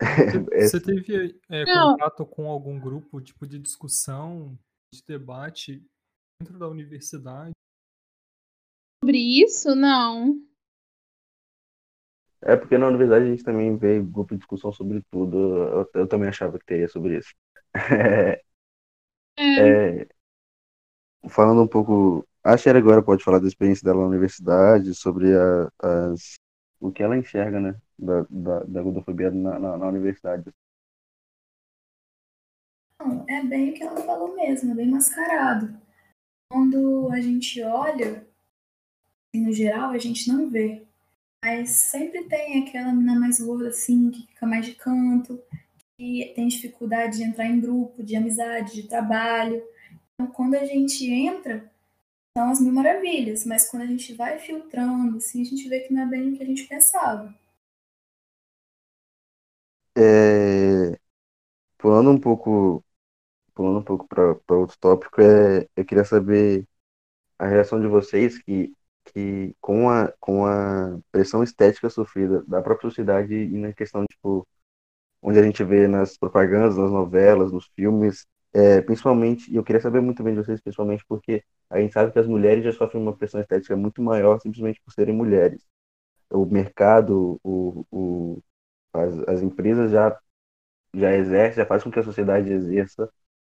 [0.58, 4.58] Você teve é, contato com algum grupo tipo de discussão,
[4.92, 5.84] de debate
[6.40, 7.52] dentro da universidade?
[9.02, 10.36] Sobre isso, não.
[12.42, 15.38] É porque na universidade a gente também vê grupo de discussão sobre tudo.
[15.38, 17.34] Eu, eu também achava que teria sobre isso.
[19.38, 20.02] É.
[20.02, 20.06] É,
[21.30, 22.26] falando um pouco.
[22.44, 26.38] A Sherry agora pode falar da experiência dela na universidade, sobre a, as,
[26.78, 27.74] o que ela enxerga, né?
[27.98, 30.50] Da, da, da gordofobia na, na, na universidade.
[32.98, 35.78] Não, é bem o que ela falou mesmo, é bem mascarado.
[36.50, 38.26] Quando a gente olha,
[39.38, 40.82] no geral, a gente não vê.
[41.44, 45.40] Mas sempre tem aquela menina mais gorda, assim, que fica mais de canto,
[45.96, 49.62] que tem dificuldade de entrar em grupo, de amizade, de trabalho.
[50.14, 51.70] Então, quando a gente entra,
[52.36, 55.92] são as mil maravilhas, mas quando a gente vai filtrando, assim, a gente vê que
[55.92, 57.34] não é bem o que a gente pensava.
[59.96, 60.98] É,
[61.78, 62.84] pulando um pouco,
[63.54, 66.66] pulando um pouco para outro tópico, é, eu queria saber
[67.38, 68.74] a reação de vocês que,
[69.12, 74.46] que com a, com a pressão estética sofrida da própria sociedade e na questão, tipo,
[75.22, 79.80] onde a gente vê nas propagandas, nas novelas, nos filmes, é, principalmente, e eu queria
[79.80, 83.02] saber muito bem de vocês, principalmente porque a gente sabe que as mulheres já sofrem
[83.02, 85.64] uma pressão estética muito maior simplesmente por serem mulheres.
[86.30, 88.42] O mercado, o, o,
[88.94, 90.18] as, as empresas já,
[90.94, 93.10] já exercem, já faz com que a sociedade exerça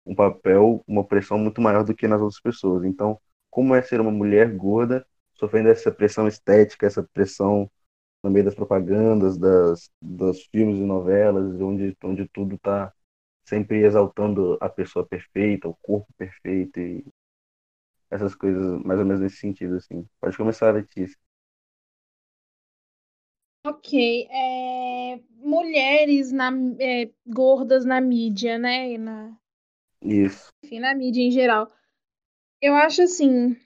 [0.07, 2.85] um papel, uma pressão muito maior do que nas outras pessoas.
[2.85, 7.71] Então, como é ser uma mulher gorda, sofrendo essa pressão estética, essa pressão
[8.23, 12.93] no meio das propagandas, das, dos filmes e novelas, onde, onde tudo está
[13.45, 17.05] sempre exaltando a pessoa perfeita, o corpo perfeito e
[18.11, 20.07] essas coisas mais ou menos nesse sentido, assim.
[20.21, 21.19] Pode começar, Letícia.
[23.65, 23.93] Ok.
[24.31, 28.97] É, mulheres na, é, gordas na mídia, né?
[28.99, 29.37] Na,
[30.03, 30.53] Isso.
[30.63, 31.69] enfim, na mídia em geral.
[32.63, 33.57] Eu acho assim,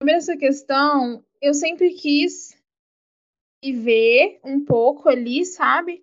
[0.00, 2.56] sobre essa questão, eu sempre quis
[3.64, 6.02] ver um pouco ali, sabe?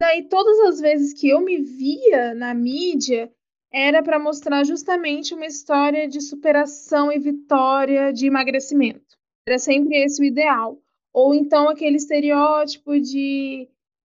[0.00, 3.32] Daí, todas as vezes que eu me via na mídia,
[3.72, 9.16] era para mostrar justamente uma história de superação e vitória de emagrecimento.
[9.46, 10.80] Era sempre esse o ideal.
[11.12, 13.68] Ou então aquele estereótipo de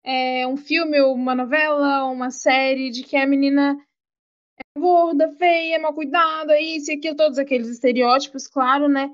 [0.04, 3.78] é, um filme, ou uma novela, ou uma série de que a menina
[4.76, 9.12] gorda, feia, mal cuidada, isso e aquilo, todos aqueles estereótipos, claro, né?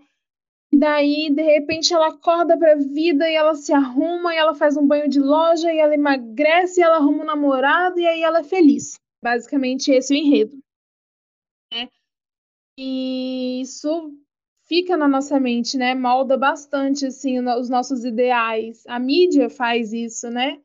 [0.73, 4.77] E daí, de repente, ela acorda pra vida e ela se arruma e ela faz
[4.77, 8.41] um banho de loja e ela emagrece e ela arruma um namorado e aí ela
[8.41, 8.99] é feliz.
[9.23, 10.59] Basicamente, esse é o enredo.
[11.73, 11.89] Né?
[12.79, 14.13] E isso
[14.67, 15.95] fica na nossa mente, né?
[15.95, 18.85] Molda bastante, assim, os nossos ideais.
[18.87, 20.61] A mídia faz isso, né?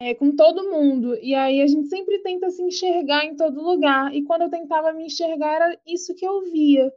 [0.00, 1.16] É, com todo mundo.
[1.16, 4.14] E aí a gente sempre tenta se enxergar em todo lugar.
[4.14, 6.92] E quando eu tentava me enxergar, era isso que eu via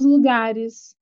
[0.00, 0.94] nos lugares.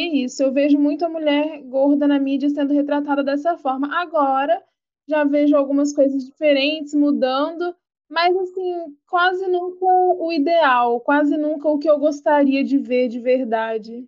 [0.00, 3.88] É isso, eu vejo muita mulher gorda na mídia sendo retratada dessa forma.
[4.00, 4.62] Agora,
[5.08, 7.74] já vejo algumas coisas diferentes mudando,
[8.08, 13.18] mas assim, quase nunca o ideal, quase nunca o que eu gostaria de ver de
[13.18, 14.06] verdade.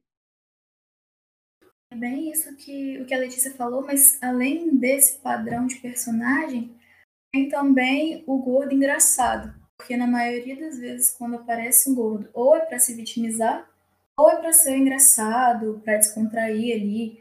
[1.92, 6.74] É bem isso que o que a Letícia falou, mas além desse padrão de personagem,
[7.32, 9.52] tem também o gordo engraçado.
[9.76, 13.68] Porque na maioria das vezes, quando aparece um gordo, ou é para se vitimizar,
[14.16, 17.20] ou é para ser engraçado, para descontrair ali,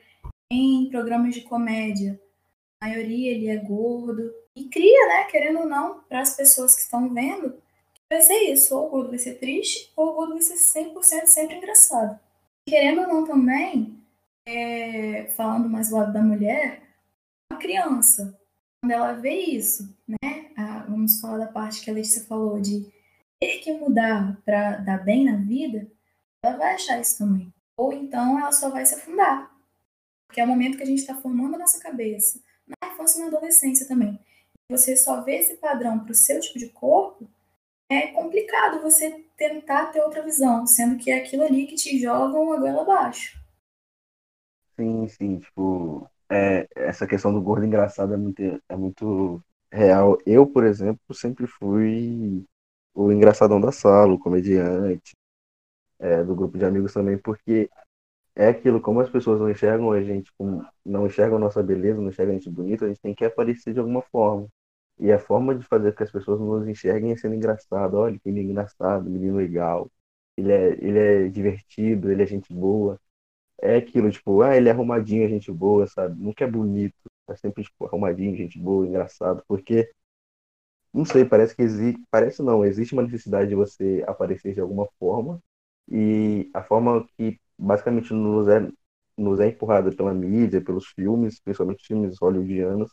[0.52, 2.20] em programas de comédia.
[2.82, 4.34] A maioria ele é gordo.
[4.56, 7.56] E cria, né, querendo ou não, para as pessoas que estão vendo,
[8.12, 8.76] vai ser isso.
[8.76, 12.20] Ou o gordo vai ser triste, ou o gordo vai ser 100% sempre engraçado.
[12.68, 13.98] Querendo ou não também,
[14.50, 16.82] é, falando mais do lado da mulher,
[17.52, 18.38] a criança,
[18.82, 22.92] quando ela vê isso, né, a, vamos falar da parte que a Letícia falou de
[23.40, 25.88] ter que mudar para dar bem na vida,
[26.44, 27.54] ela vai achar isso também.
[27.78, 29.56] Ou então ela só vai se afundar.
[30.28, 32.42] Porque é o momento que a gente está formando a nossa cabeça.
[32.68, 34.20] Na infância e na adolescência também.
[34.70, 37.30] Você só vê esse padrão para o seu tipo de corpo,
[37.90, 42.54] é complicado você tentar ter outra visão, sendo que é aquilo ali que te jogam
[42.54, 43.39] a goela abaixo.
[44.80, 50.18] Sim, sim, tipo, é, essa questão do gordo engraçado é muito, é muito real.
[50.26, 52.46] Eu, por exemplo, sempre fui
[52.94, 55.14] o engraçadão da sala, o comediante,
[56.00, 57.70] é, do grupo de amigos também, porque
[58.36, 60.32] é aquilo, como as pessoas não enxergam a gente,
[60.86, 63.74] não enxergam a nossa beleza, não enxergam a gente bonito, a gente tem que aparecer
[63.74, 64.48] de alguma forma.
[65.00, 67.96] E a forma de fazer com que as pessoas nos enxerguem é sendo engraçado.
[67.98, 69.90] Olha, que menino engraçado, menino legal.
[70.38, 73.00] Ele é, ele é divertido, ele é gente boa.
[73.62, 76.20] É aquilo, tipo, ah, ele é arrumadinho, gente boa, sabe?
[76.22, 76.96] Nunca é bonito.
[77.30, 79.44] É sempre, tipo, arrumadinho, gente boa, engraçado.
[79.48, 79.92] Porque,
[80.94, 82.02] não sei, parece que existe.
[82.10, 85.42] Parece não, existe uma necessidade de você aparecer de alguma forma.
[85.90, 88.68] E a forma que basicamente nos é,
[89.18, 92.92] nos é empurrada pela mídia, pelos filmes, principalmente filmes hollywoodianos,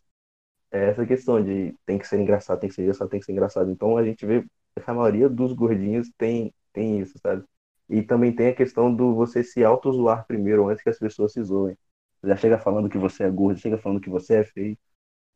[0.72, 3.32] é essa questão de tem que ser engraçado, tem que ser engraçado, tem que ser
[3.32, 3.70] engraçado.
[3.70, 7.44] Então a gente vê que a maioria dos gordinhos tem, tem isso, sabe?
[7.88, 11.42] E também tem a questão do você se auto-zoar primeiro antes que as pessoas se
[11.42, 11.76] zoem.
[12.24, 14.76] Já chega falando que você é gordo, chega falando que você é feio,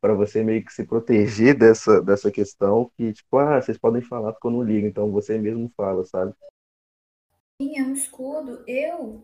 [0.00, 4.32] para você meio que se proteger dessa, dessa questão que, tipo, ah, vocês podem falar
[4.32, 6.34] porque eu não ligo, então você mesmo fala, sabe?
[7.60, 8.64] Sim, é um escudo.
[8.66, 9.22] Eu,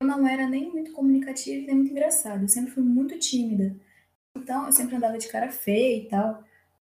[0.00, 2.42] eu não era nem muito comunicativa nem muito engraçada.
[2.42, 3.76] Eu sempre fui muito tímida.
[4.36, 6.42] Então, eu sempre andava de cara feia e tal.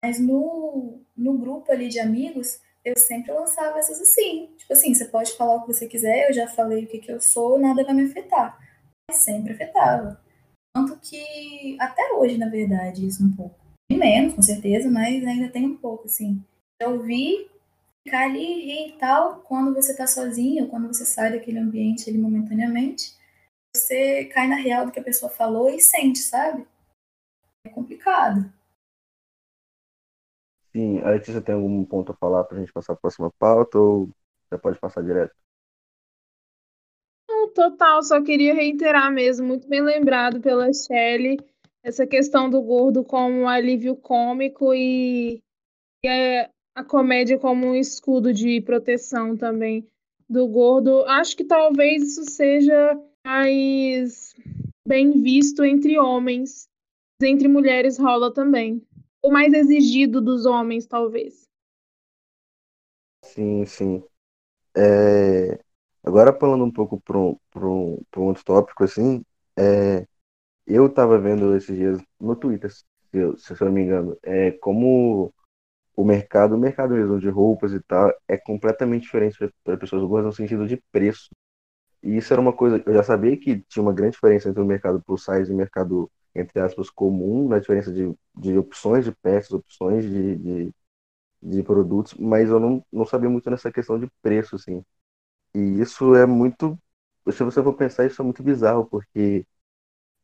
[0.04, 4.50] Mas no, no grupo ali de amigos, eu sempre lançava essas assim.
[4.58, 7.12] Tipo assim, você pode falar o que você quiser, eu já falei o que, que
[7.12, 8.60] eu sou, nada vai me afetar.
[9.10, 10.22] Mas sempre afetava.
[10.76, 13.56] Tanto que, até hoje, na verdade, isso um pouco.
[13.92, 16.44] E menos, com certeza, mas ainda tem um pouco, assim.
[16.82, 17.50] Eu ouvi,
[18.04, 22.18] ficar ali, rir e tal, quando você tá sozinho, quando você sai daquele ambiente ali
[22.18, 23.14] momentaneamente,
[23.76, 26.66] você cai na real do que a pessoa falou e sente, sabe?
[27.66, 28.52] é complicado.
[30.72, 33.78] Sim, a Letícia tem algum ponto a falar para a gente passar a próxima pauta
[33.80, 34.10] ou
[34.52, 35.36] já pode passar direto?
[37.54, 41.38] Total, só queria reiterar mesmo, muito bem lembrado pela Shelley,
[41.84, 45.42] essa questão do gordo como um alívio cômico e,
[46.04, 49.86] e a, a comédia como um escudo de proteção também
[50.30, 51.04] do gordo.
[51.06, 54.36] Acho que talvez isso seja mais
[54.88, 56.70] bem visto entre homens
[57.22, 58.82] entre mulheres rola também.
[59.22, 61.50] O mais exigido dos homens, talvez.
[63.24, 64.04] Sim, sim.
[64.76, 65.60] É...
[66.04, 67.38] Agora falando um pouco para um,
[68.18, 69.24] um, outro tópico, assim,
[69.58, 70.08] é...
[70.68, 74.52] eu estava vendo esses dias no Twitter, se eu, se eu não me engano, é
[74.54, 75.34] como
[75.96, 80.28] o mercado, o mercado mesmo de roupas e tal, é completamente diferente para pessoas gordas
[80.28, 81.30] no sentido de preço.
[82.04, 84.66] E isso era uma coisa, eu já sabia que tinha uma grande diferença entre o
[84.66, 89.12] mercado plus size e o mercado entre aspas, comum na diferença de, de opções de
[89.14, 90.74] peças, opções de, de,
[91.44, 94.84] de, produtos, mas eu não, não sabia muito nessa questão de preço, assim.
[95.56, 96.80] E isso é muito,
[97.32, 99.46] se você for pensar, isso é muito bizarro, porque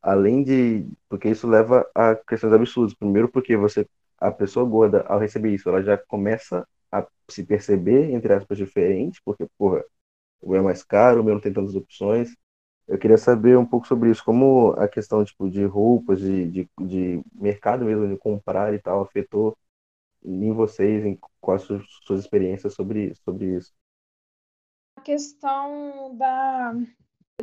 [0.01, 2.93] além de, porque isso leva a questões absurdas.
[2.93, 3.87] Primeiro porque você,
[4.17, 9.21] a pessoa gorda, ao receber isso, ela já começa a se perceber, entre aspas, diferente,
[9.25, 9.83] porque, porra,
[10.41, 12.35] o meu é mais caro, o meu não tem tantas opções,
[12.87, 16.69] eu queria saber um pouco sobre isso, como a questão tipo, de roupas, de, de,
[16.79, 19.57] de mercado mesmo, de comprar e tal, afetou
[20.23, 23.73] em vocês, em quais suas, suas experiências sobre, sobre isso.
[24.97, 26.73] A questão da,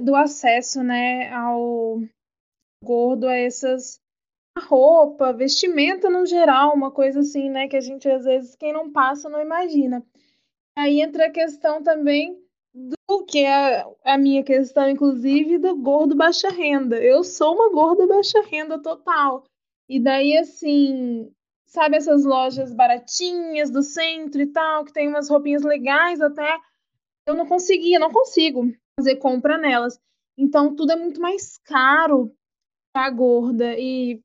[0.01, 2.01] do acesso né, ao
[2.83, 4.01] gordo, a essas
[4.59, 8.93] roupa, vestimenta no geral, uma coisa assim, né, que a gente às vezes quem não
[8.93, 10.05] passa não imagina.
[10.77, 12.42] Aí entra a questão também
[12.75, 16.97] do que é a minha questão, inclusive, do gordo baixa renda.
[17.03, 19.45] Eu sou uma gorda baixa renda total.
[19.89, 21.31] E daí, assim,
[21.67, 26.59] sabe essas lojas baratinhas do centro e tal, que tem umas roupinhas legais até.
[27.27, 29.99] Eu não conseguia, não consigo fazer compra nelas.
[30.37, 32.35] Então, tudo é muito mais caro
[32.93, 34.21] pra gorda e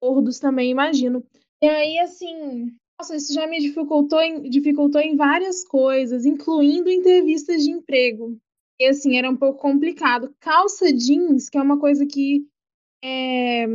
[0.00, 1.24] gordos também, imagino.
[1.62, 2.72] E aí, assim,
[3.02, 8.38] nossa, isso já me dificultou em, dificultou em várias coisas, incluindo entrevistas de emprego.
[8.78, 10.32] E assim, era um pouco complicado.
[10.38, 12.46] Calça jeans, que é uma coisa que
[13.02, 13.66] é,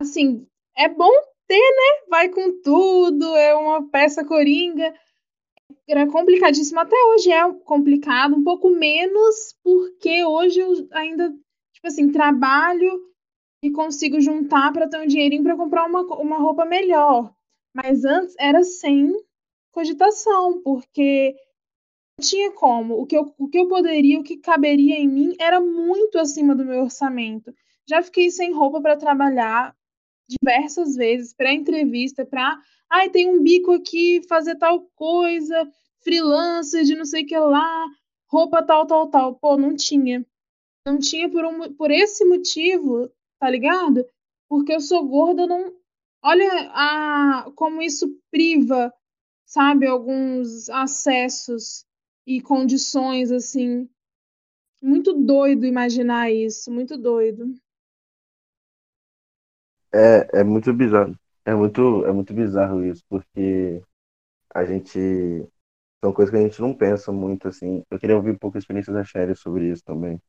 [0.00, 1.12] assim, é bom
[1.46, 2.06] ter, né?
[2.08, 4.94] Vai com tudo, é uma peça coringa.
[5.86, 11.28] Era complicadíssimo, até hoje é complicado, um pouco menos, porque hoje eu ainda,
[11.74, 13.02] tipo assim, trabalho
[13.62, 17.35] e consigo juntar para ter um dinheirinho para comprar uma, uma roupa melhor.
[17.76, 19.14] Mas antes era sem
[19.70, 21.36] cogitação, porque
[22.18, 22.98] não tinha como.
[22.98, 26.56] O que, eu, o que eu poderia, o que caberia em mim era muito acima
[26.56, 27.54] do meu orçamento.
[27.86, 29.76] Já fiquei sem roupa para trabalhar
[30.26, 32.58] diversas vezes, para entrevista, para.
[32.88, 35.70] Ai, tem um bico aqui, fazer tal coisa,
[36.00, 37.86] freelancer de não sei o que lá,
[38.26, 39.34] roupa tal, tal, tal.
[39.34, 40.24] Pô, não tinha.
[40.86, 44.02] Não tinha por, um, por esse motivo, tá ligado?
[44.48, 45.74] Porque eu sou gorda, não.
[46.22, 48.92] Olha a, como isso priva,
[49.46, 51.86] sabe, alguns acessos
[52.26, 53.88] e condições, assim.
[54.82, 57.54] Muito doido imaginar isso, muito doido.
[59.94, 61.18] É, é muito bizarro.
[61.44, 63.82] É muito, é muito bizarro isso, porque
[64.54, 64.98] a gente.
[66.04, 67.82] São coisas que a gente não pensa muito, assim.
[67.90, 70.20] Eu queria ouvir um pouco a experiência da Sherry sobre isso também.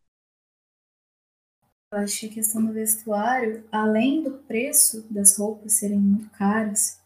[1.91, 7.01] Eu acho que a questão do vestuário, além do preço das roupas serem muito caras,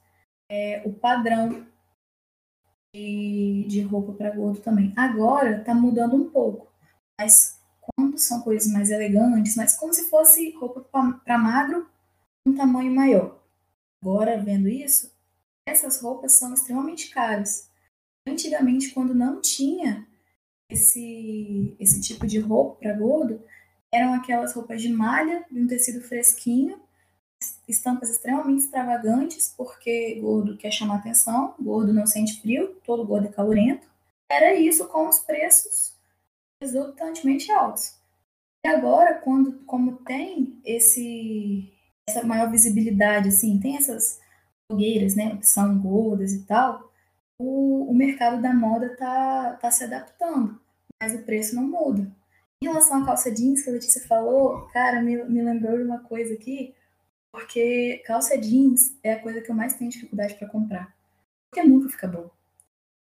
[0.50, 1.68] é o padrão
[2.94, 4.92] de, de roupa para gordo também.
[4.98, 6.72] Agora está mudando um pouco,
[7.20, 10.82] mas quando são coisas mais elegantes, mas como se fosse roupa
[11.24, 11.88] para magro,
[12.46, 13.40] um tamanho maior.
[14.02, 15.14] Agora, vendo isso,
[15.66, 17.70] essas roupas são extremamente caras.
[18.28, 20.08] Antigamente, quando não tinha
[20.70, 23.44] esse, esse tipo de roupa para gordo,
[23.94, 26.82] eram aquelas roupas de malha, de um tecido fresquinho,
[27.68, 33.32] estampas extremamente extravagantes, porque gordo quer chamar atenção, gordo não sente frio, todo gordo é
[33.32, 33.88] calorento.
[34.32, 35.94] Era isso com os preços
[36.62, 37.96] exorbitantemente altos.
[38.66, 41.74] E agora, quando como tem esse
[42.08, 44.20] essa maior visibilidade, assim, tem essas
[44.70, 46.92] blogueiras, né, que são gordas e tal,
[47.40, 50.60] o, o mercado da moda tá, tá se adaptando,
[51.02, 52.12] mas o preço não muda.
[52.64, 56.04] Em relação à calça jeans que a Letícia falou, cara, me, me lembrou de uma
[56.04, 56.76] coisa aqui,
[57.32, 60.96] porque calça jeans é a coisa que eu mais tenho dificuldade para comprar.
[61.50, 62.30] Porque nunca fica bom.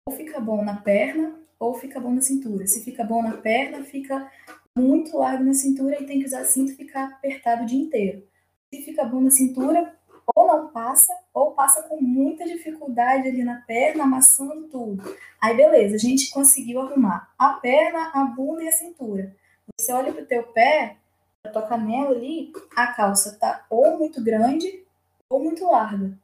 [0.06, 2.66] Ou fica bom na perna, ou fica bom na cintura.
[2.66, 4.30] Se fica bom na perna, fica
[4.76, 8.28] muito largo na cintura e tem que usar cinto ficar apertado o dia inteiro.
[8.70, 9.96] Se fica bom na cintura,
[10.34, 15.02] ou não passa, ou passa com muita dificuldade ali na perna, amassando tudo.
[15.40, 19.34] Aí beleza, a gente conseguiu arrumar a perna, a bunda e a cintura.
[19.78, 20.96] Você olha para o teu pé,
[21.44, 24.84] a tua canela ali, a calça tá ou muito grande
[25.28, 26.16] ou muito larga.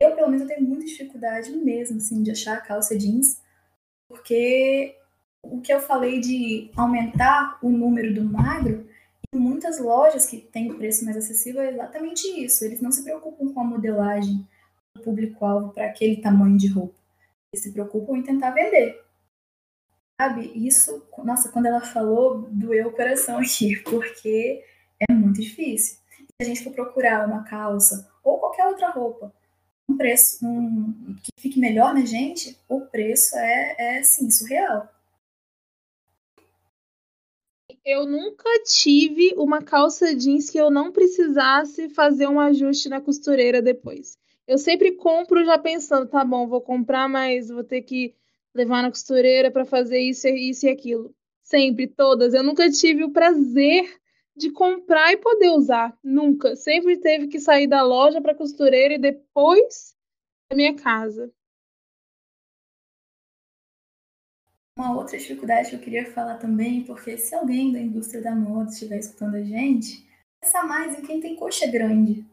[0.00, 3.40] Eu, pelo menos, tenho muita dificuldade mesmo, assim, de achar a calça jeans,
[4.08, 4.96] porque
[5.42, 8.88] o que eu falei de aumentar o número do magro,
[9.32, 12.64] em muitas lojas que têm preço mais acessível é exatamente isso.
[12.64, 14.46] Eles não se preocupam com a modelagem
[14.94, 16.94] do público-alvo para aquele tamanho de roupa.
[17.52, 19.01] Eles se preocupam em tentar vender.
[20.22, 24.62] Sabe, isso, nossa, quando ela falou, doeu o coração aqui, porque
[25.00, 25.98] é muito difícil.
[26.16, 29.34] Se a gente for procurar uma calça ou qualquer outra roupa,
[29.88, 34.88] um preço um, que fique melhor na gente, o preço é, é sim, surreal.
[37.84, 43.60] Eu nunca tive uma calça jeans que eu não precisasse fazer um ajuste na costureira
[43.60, 44.16] depois.
[44.46, 48.14] Eu sempre compro já pensando, tá bom, vou comprar, mas vou ter que
[48.54, 51.14] levar na costureira para fazer isso, isso e aquilo.
[51.42, 52.34] Sempre, todas.
[52.34, 54.00] Eu nunca tive o prazer
[54.36, 55.96] de comprar e poder usar.
[56.02, 56.56] Nunca.
[56.56, 59.94] Sempre teve que sair da loja para costureira e depois
[60.50, 61.32] da minha casa.
[64.78, 68.70] Uma outra dificuldade que eu queria falar também, porque se alguém da indústria da moda
[68.70, 70.08] estiver escutando a gente,
[70.40, 72.24] pensa mais em quem tem coxa grande.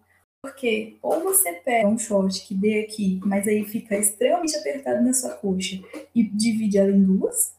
[0.42, 5.14] Porque ou você pega um short que dê aqui, mas aí fica extremamente apertado na
[5.14, 5.82] sua coxa
[6.16, 7.54] e divide ela em duas,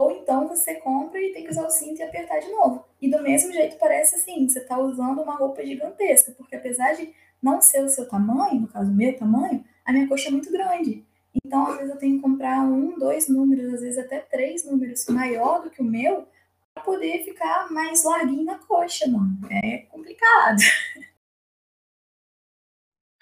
[0.00, 2.84] ou então você compra e tem que usar o cinto e apertar de novo.
[3.00, 7.14] E do mesmo jeito parece assim, você está usando uma roupa gigantesca, porque apesar de
[7.40, 11.04] não ser o seu tamanho, no caso meu tamanho, a minha coxa é muito grande.
[11.44, 15.06] Então, às vezes eu tenho que comprar um, dois números, às vezes até três números
[15.08, 16.26] maior do que o meu,
[16.74, 19.38] para poder ficar mais larguinho na coxa, mano.
[19.50, 20.58] É complicado.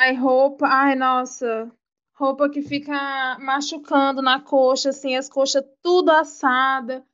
[0.01, 1.71] Ai, roupa, ai, nossa.
[2.15, 7.05] Roupa que fica machucando na coxa, assim, as coxas tudo assada.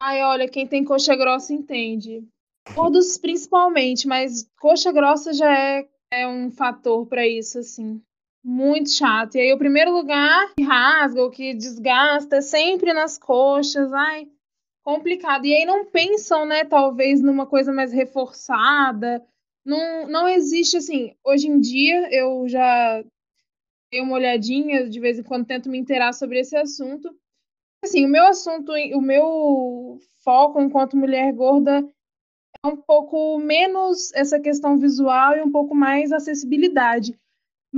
[0.00, 2.24] Ai, olha, quem tem coxa grossa entende.
[2.76, 8.00] Todos principalmente, mas coxa grossa já é, é um fator para isso, assim.
[8.44, 9.34] Muito chato.
[9.34, 13.92] E aí, o primeiro lugar que rasga ou que desgasta é sempre nas coxas.
[13.92, 14.28] Ai,
[14.84, 15.44] complicado.
[15.44, 19.26] E aí não pensam, né, talvez numa coisa mais reforçada,
[19.64, 21.14] não, não existe assim.
[21.24, 23.02] Hoje em dia eu já
[23.90, 27.14] dei uma olhadinha, de vez em quando tento me inteirar sobre esse assunto.
[27.82, 31.86] Assim, o meu assunto, o meu foco enquanto mulher gorda
[32.64, 37.18] é um pouco menos essa questão visual e um pouco mais acessibilidade.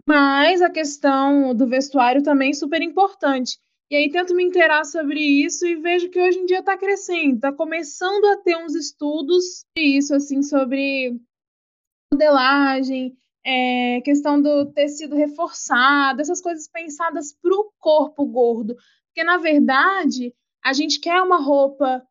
[0.09, 3.59] Mas a questão do vestuário também é super importante.
[3.91, 7.35] E aí tento me inteirar sobre isso e vejo que hoje em dia está crescendo,
[7.35, 11.21] está começando a ter uns estudos isso, assim, sobre
[12.13, 18.77] modelagem, é, questão do tecido reforçado, essas coisas pensadas para o corpo gordo.
[19.07, 22.07] Porque, na verdade, a gente quer uma roupa.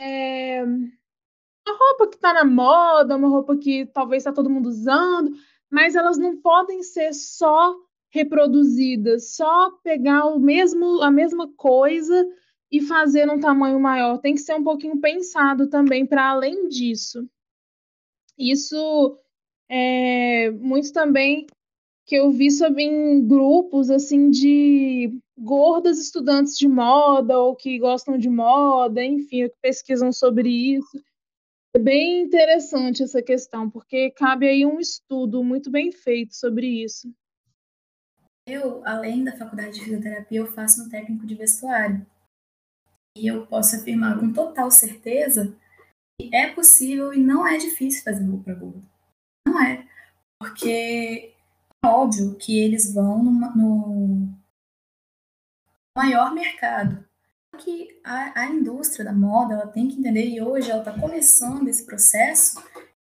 [0.00, 5.32] É, uma roupa que está na moda, uma roupa que talvez está todo mundo usando,
[5.70, 7.74] mas elas não podem ser só
[8.12, 12.26] reproduzidas, só pegar o mesmo, a mesma coisa
[12.72, 14.18] e fazer num tamanho maior.
[14.18, 17.28] Tem que ser um pouquinho pensado também para além disso.
[18.38, 19.16] Isso
[19.70, 21.46] é muito também
[22.04, 28.18] que eu vi sobre em grupos assim de gordas estudantes de moda ou que gostam
[28.18, 31.00] de moda, enfim, que pesquisam sobre isso.
[31.74, 37.08] É bem interessante essa questão, porque cabe aí um estudo muito bem feito sobre isso.
[38.48, 42.04] Eu, além da faculdade de fisioterapia, eu faço um técnico de vestuário.
[43.16, 45.56] E eu posso afirmar com total certeza
[46.20, 48.89] que é possível e não é difícil fazer roupa gorda.
[49.50, 49.86] Não é.
[50.38, 51.34] Porque
[51.84, 54.28] é óbvio que eles vão no, no
[55.96, 57.04] maior mercado
[57.58, 61.68] que a, a indústria da moda ela tem que entender, e hoje ela está começando
[61.68, 62.62] esse processo,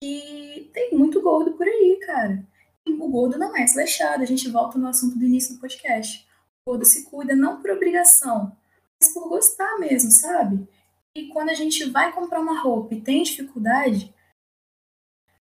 [0.03, 2.43] que tem muito gordo por aí, cara.
[2.87, 4.23] E o gordo não é desleixado.
[4.23, 6.27] A gente volta no assunto do início do podcast.
[6.65, 8.57] O gordo se cuida não por obrigação,
[9.01, 10.67] mas por gostar mesmo, sabe?
[11.15, 14.15] E quando a gente vai comprar uma roupa e tem dificuldade,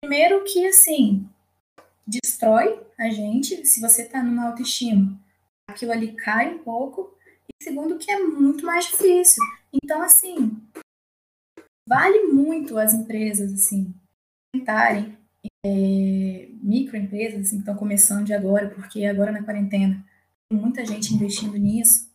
[0.05, 1.27] primeiro que assim,
[2.05, 5.19] destrói a gente, se você tá numa autoestima,
[5.67, 7.17] aquilo ali cai um pouco,
[7.59, 9.43] segundo que é muito mais difícil.
[9.73, 10.61] Então, assim,
[11.89, 13.95] vale muito as empresas, assim,
[14.53, 15.17] tentarem,
[15.65, 20.05] é, microempresas, assim, que estão começando de agora, porque agora na quarentena
[20.47, 22.13] tem muita gente investindo nisso.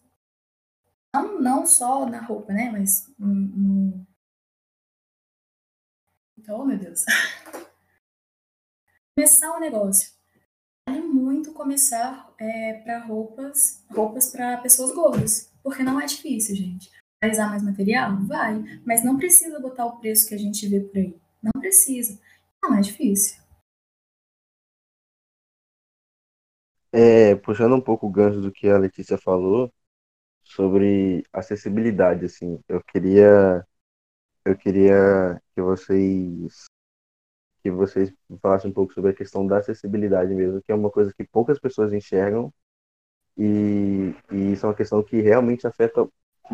[1.12, 3.34] Não, não só na roupa, né, mas no...
[3.34, 4.06] no...
[6.38, 7.04] Então, oh, meu Deus.
[9.20, 10.12] Começar o negócio
[10.88, 16.90] vale muito começar é, para roupas, roupas para pessoas gordas, porque não é difícil, gente.
[17.22, 18.16] Vai usar mais material?
[18.26, 21.20] Vai, mas não precisa botar o preço que a gente vê por aí.
[21.42, 22.18] Não precisa.
[22.62, 23.38] Não é difícil.
[26.90, 29.70] É, puxando um pouco o gancho do que a Letícia falou
[30.42, 33.66] sobre acessibilidade, assim, eu queria
[34.46, 36.69] eu queria que vocês
[37.62, 41.12] que vocês falassem um pouco sobre a questão da acessibilidade mesmo, que é uma coisa
[41.12, 42.52] que poucas pessoas enxergam
[43.36, 46.08] e, e isso é uma questão que realmente afeta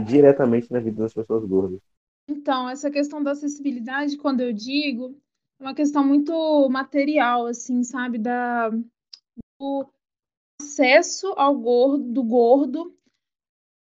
[0.05, 1.81] diretamente na vida das pessoas gordas.
[2.29, 5.17] Então, essa questão da acessibilidade, quando eu digo,
[5.61, 8.71] é uma questão muito material, assim, sabe, da
[9.59, 9.89] do
[10.61, 12.97] acesso ao gordo, do gordo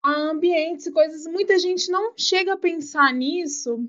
[0.02, 1.26] a ambientes e coisas.
[1.26, 3.88] Muita gente não chega a pensar nisso,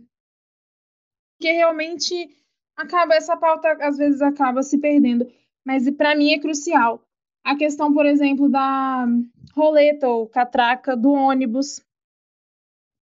[1.38, 2.30] porque realmente
[2.76, 5.26] acaba essa pauta às vezes acaba se perdendo,
[5.66, 7.02] mas para mim é crucial.
[7.44, 9.06] A questão, por exemplo, da
[9.54, 11.82] roleta ou catraca do ônibus,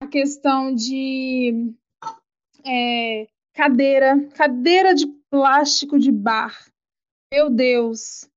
[0.03, 1.75] a questão de
[2.65, 6.55] é, cadeira, cadeira de plástico de bar.
[7.33, 8.29] Meu Deus.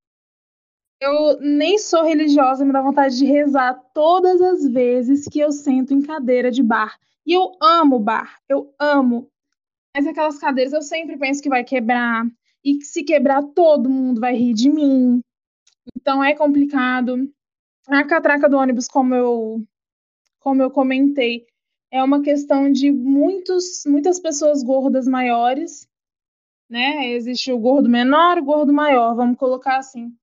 [0.99, 5.93] Eu nem sou religiosa, me dá vontade de rezar todas as vezes que eu sento
[5.93, 6.99] em cadeira de bar.
[7.25, 9.29] E eu amo bar, eu amo.
[9.95, 12.25] Mas aquelas cadeiras eu sempre penso que vai quebrar.
[12.63, 15.21] E que se quebrar, todo mundo vai rir de mim.
[15.95, 17.31] Então é complicado.
[17.87, 19.63] A catraca do ônibus, como eu,
[20.39, 21.45] como eu comentei,
[21.89, 25.87] é uma questão de muitos, muitas pessoas gordas maiores.
[26.69, 27.13] Né?
[27.13, 30.13] Existe o gordo menor e o gordo maior, vamos colocar assim.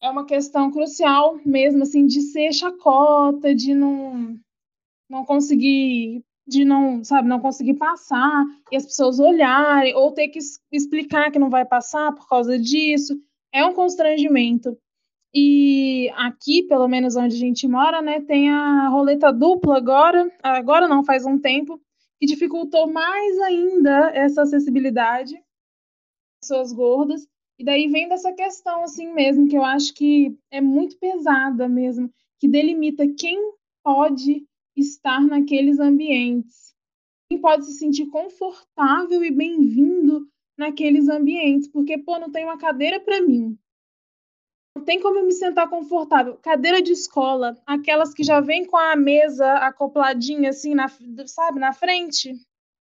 [0.00, 4.38] É uma questão crucial mesmo, assim, de ser chacota, de não,
[5.08, 10.38] não conseguir de não, sabe, não conseguir passar e as pessoas olharem ou ter que
[10.72, 13.20] explicar que não vai passar por causa disso.
[13.52, 14.76] É um constrangimento.
[15.34, 20.88] E aqui, pelo menos onde a gente mora, né, tem a roleta dupla agora, agora
[20.88, 21.78] não, faz um tempo,
[22.18, 25.34] que dificultou mais ainda essa acessibilidade
[26.40, 27.26] pessoas gordas.
[27.58, 32.10] E daí vem dessa questão assim mesmo, que eu acho que é muito pesada mesmo,
[32.38, 33.52] que delimita quem
[33.84, 34.46] pode
[34.80, 36.74] estar naqueles ambientes.
[37.30, 40.26] Quem pode se sentir confortável e bem-vindo
[40.56, 43.56] naqueles ambientes, porque, pô, não tem uma cadeira para mim.
[44.76, 46.36] Não tem como eu me sentar confortável.
[46.36, 50.88] Cadeira de escola, aquelas que já vem com a mesa acopladinha assim, na,
[51.26, 52.34] sabe, na frente.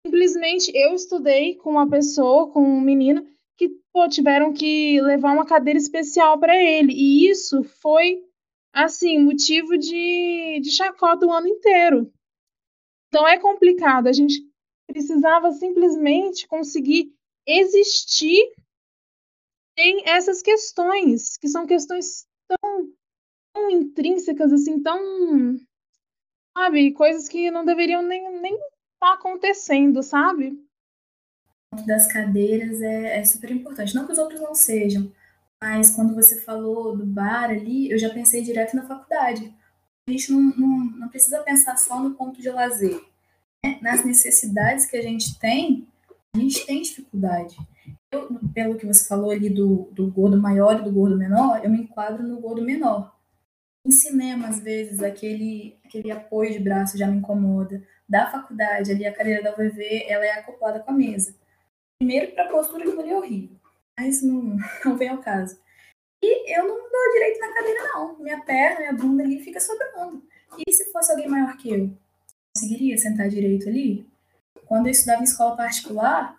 [0.07, 3.27] Simplesmente eu estudei com uma pessoa, com um menino,
[3.57, 6.93] que pô, tiveram que levar uma cadeira especial para ele.
[6.93, 8.23] E isso foi,
[8.75, 12.13] assim, motivo de, de chacota o ano inteiro.
[13.09, 14.09] Então é complicado.
[14.09, 14.45] A gente
[14.87, 17.15] precisava simplesmente conseguir
[17.47, 18.53] existir
[19.79, 22.89] em essas questões, que são questões tão,
[23.53, 25.57] tão intrínsecas, assim, tão.
[26.57, 26.93] Sabe?
[26.93, 28.69] Coisas que não deveriam nem, nem estar
[29.01, 30.59] tá acontecendo, sabe?
[31.87, 33.95] das cadeiras é, é super importante.
[33.95, 35.11] Não que os outros não sejam,
[35.65, 39.51] mas quando você falou do bar ali, eu já pensei direto na faculdade.
[40.07, 43.01] A gente não, não, não precisa pensar só no ponto de lazer.
[43.65, 43.79] Né?
[43.81, 45.89] Nas necessidades que a gente tem,
[46.37, 47.57] a gente tem dificuldade.
[48.13, 51.71] Eu, pelo que você falou ali do, do gordo maior e do gordo menor, eu
[51.71, 53.17] me enquadro no gordo menor.
[53.87, 57.83] Em cinema, às vezes, aquele, aquele apoio de braço já me incomoda.
[58.07, 61.35] Da faculdade, ali a cadeira da UVV, ela é acoplada com a mesa.
[61.99, 63.64] Primeiro, para a postura que é horrível.
[63.99, 65.59] Mas não, não vem ao caso.
[66.23, 68.19] E eu não dou direito na cadeira, não.
[68.19, 70.27] Minha perna, minha bunda ali fica sobrando.
[70.67, 71.97] E se fosse alguém maior que eu?
[72.57, 74.09] Conseguiria sentar direito ali?
[74.67, 76.39] Quando eu estudava em escola particular,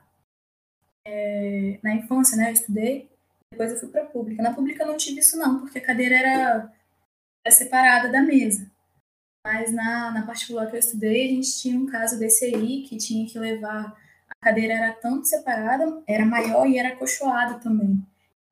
[1.06, 3.10] é, na infância, né, eu estudei,
[3.51, 4.41] depois eu fui para pública.
[4.41, 6.74] Na pública eu não tive isso, não, porque a cadeira era,
[7.45, 8.70] era separada da mesa.
[9.45, 12.97] Mas na, na particular que eu estudei, a gente tinha um caso desse aí, que
[12.97, 13.95] tinha que levar
[14.45, 17.99] cadeira era tanto separada, era maior e era acolchoada também.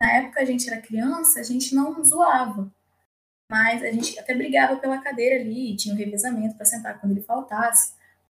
[0.02, 2.74] Na época a gente era criança, a gente não zoava,
[3.50, 7.22] mas a gente até brigava pela cadeira ali, tinha um revezamento para sentar quando ele
[7.22, 7.94] faltasse,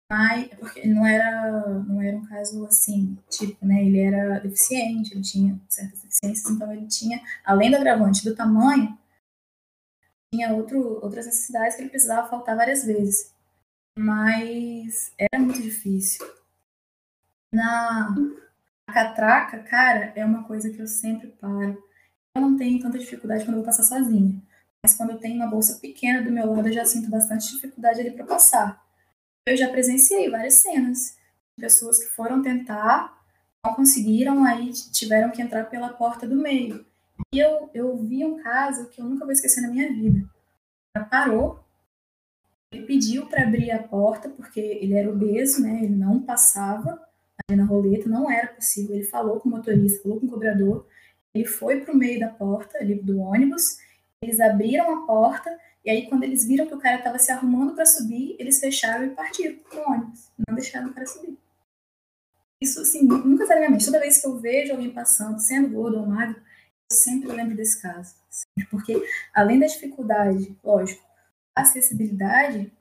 [0.08, 5.22] mas porque não era não era um caso assim, tipo, né, ele era deficiente, ele
[5.22, 8.96] tinha certas deficiências, então ele tinha, além do agravante do tamanho,
[10.32, 13.34] tinha outro, outras necessidades que ele precisava faltar várias vezes.
[13.98, 16.24] Mas era muito difícil.
[17.52, 18.14] Na
[18.86, 21.82] catraca, cara, é uma coisa que eu sempre paro.
[22.34, 24.40] Eu não tenho tanta dificuldade quando eu vou passar sozinha.
[24.82, 28.00] Mas quando eu tenho uma bolsa pequena do meu lado, eu já sinto bastante dificuldade
[28.00, 28.84] ali para passar.
[29.46, 31.16] Eu já presenciei várias cenas
[31.56, 33.18] de pessoas que foram tentar,
[33.64, 36.86] não conseguiram, aí tiveram que entrar pela porta do meio.
[37.34, 40.28] E eu, eu vi um caso que eu nunca vou esquecer na minha vida.
[40.94, 41.64] Ela parou,
[42.70, 45.82] ele pediu para abrir a porta, porque ele era obeso, né?
[45.82, 47.07] Ele não passava
[47.50, 48.96] na roleta, não era possível.
[48.96, 50.86] Ele falou com o motorista, falou com o cobrador,
[51.34, 53.78] ele foi para o meio da porta ali do ônibus,
[54.22, 57.74] eles abriram a porta, e aí quando eles viram que o cara estava se arrumando
[57.74, 61.38] para subir, eles fecharam e partiram com o ônibus, não deixaram o cara subir.
[62.60, 63.84] Isso, assim, nunca sai da minha mente.
[63.84, 66.36] Toda vez que eu vejo alguém passando, sendo gordo ou magro,
[66.90, 68.16] eu sempre lembro desse caso.
[68.68, 69.00] Porque,
[69.32, 71.04] além da dificuldade, lógico,
[71.54, 72.72] acessibilidade,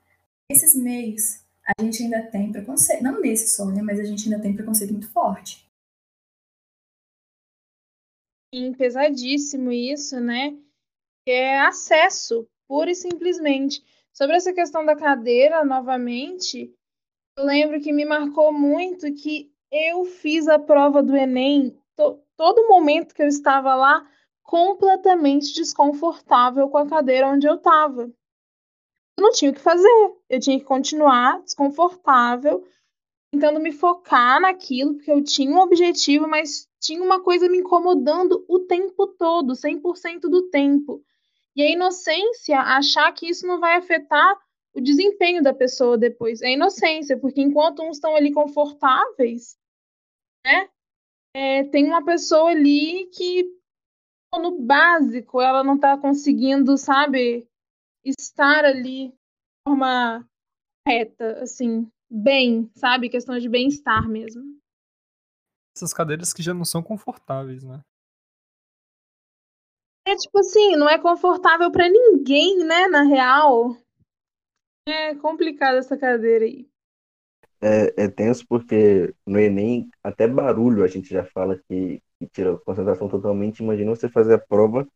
[0.49, 4.41] esses meios a gente ainda tem preconceito, não nesse só, né, mas a gente ainda
[4.41, 5.67] tem preconceito muito forte.
[8.53, 10.57] Sim, pesadíssimo isso, né?
[11.27, 13.83] É acesso, pura e simplesmente.
[14.13, 16.73] Sobre essa questão da cadeira, novamente,
[17.37, 22.69] eu lembro que me marcou muito que eu fiz a prova do Enem, to, todo
[22.69, 24.09] momento que eu estava lá,
[24.41, 28.09] completamente desconfortável com a cadeira onde eu estava
[29.17, 30.15] eu não tinha o que fazer.
[30.29, 32.65] Eu tinha que continuar desconfortável,
[33.31, 38.45] tentando me focar naquilo, porque eu tinha um objetivo, mas tinha uma coisa me incomodando
[38.47, 41.03] o tempo todo, 100% do tempo.
[41.55, 44.37] E a inocência, achar que isso não vai afetar
[44.75, 46.41] o desempenho da pessoa depois.
[46.43, 49.57] É inocência, porque enquanto uns estão ali confortáveis,
[50.45, 50.69] né?
[51.33, 53.45] É, tem uma pessoa ali que
[54.39, 57.47] no básico ela não está conseguindo, sabe,
[58.03, 59.15] estar ali de
[59.67, 60.27] forma
[60.87, 63.09] reta, assim, bem, sabe?
[63.09, 64.43] Questão de bem-estar mesmo.
[65.75, 67.81] Essas cadeiras que já não são confortáveis, né?
[70.07, 73.75] É tipo assim, não é confortável para ninguém, né, na real.
[74.87, 76.65] É complicado essa cadeira aí.
[77.61, 82.53] É, é tenso porque no Enem, até barulho a gente já fala que, que tira
[82.53, 83.59] a concentração totalmente.
[83.59, 84.87] Imagina você fazer a prova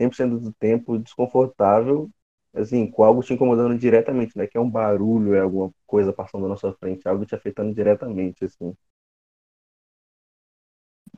[0.00, 2.08] 100% do tempo desconfortável
[2.54, 4.46] assim, com algo te incomodando diretamente, né?
[4.46, 8.44] Que é um barulho, é alguma coisa passando na sua frente, algo te afetando diretamente,
[8.44, 8.74] assim.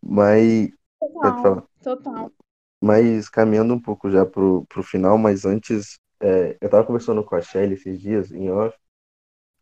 [0.03, 0.71] Mas.
[1.01, 2.33] Total, total.
[2.81, 7.37] Mas caminhando um pouco já pro, pro final, mas antes, é, eu tava conversando com
[7.37, 8.77] a Shelly esses dias, em off,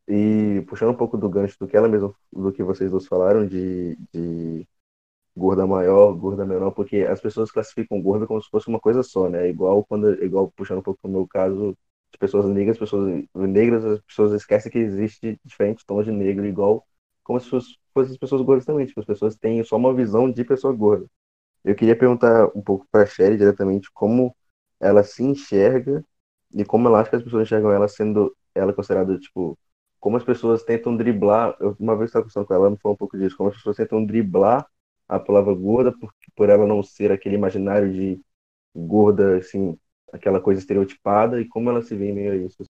[0.08, 3.46] e puxando um pouco do gancho do que ela mesma, do que vocês dois falaram,
[3.46, 4.66] de, de
[5.40, 9.28] gorda maior, gorda menor, porque as pessoas classificam gorda como se fosse uma coisa só,
[9.28, 9.48] né?
[9.48, 11.76] Igual quando, igual puxando um pouco pro meu caso,
[12.12, 16.84] de pessoas negras, pessoas negras, as pessoas esquecem que existe diferentes tons de negro, igual
[17.24, 20.44] como se fossem as pessoas gordas também, tipo, as pessoas têm só uma visão de
[20.44, 21.06] pessoa gorda.
[21.64, 24.34] Eu queria perguntar um pouco para a Sherry diretamente como
[24.80, 26.04] ela se enxerga
[26.54, 29.58] e como ela acha que as pessoas enxergam ela sendo ela considerada, tipo,
[30.00, 31.56] como as pessoas tentam driblar.
[31.60, 33.56] Eu, uma vez estava conversando com ela, ela me falou um pouco disso, como as
[33.56, 34.66] pessoas tentam driblar
[35.10, 38.20] a palavra gorda por, por ela não ser aquele imaginário de
[38.74, 39.76] gorda, assim,
[40.12, 42.62] aquela coisa estereotipada, e como ela se vê em meio a isso.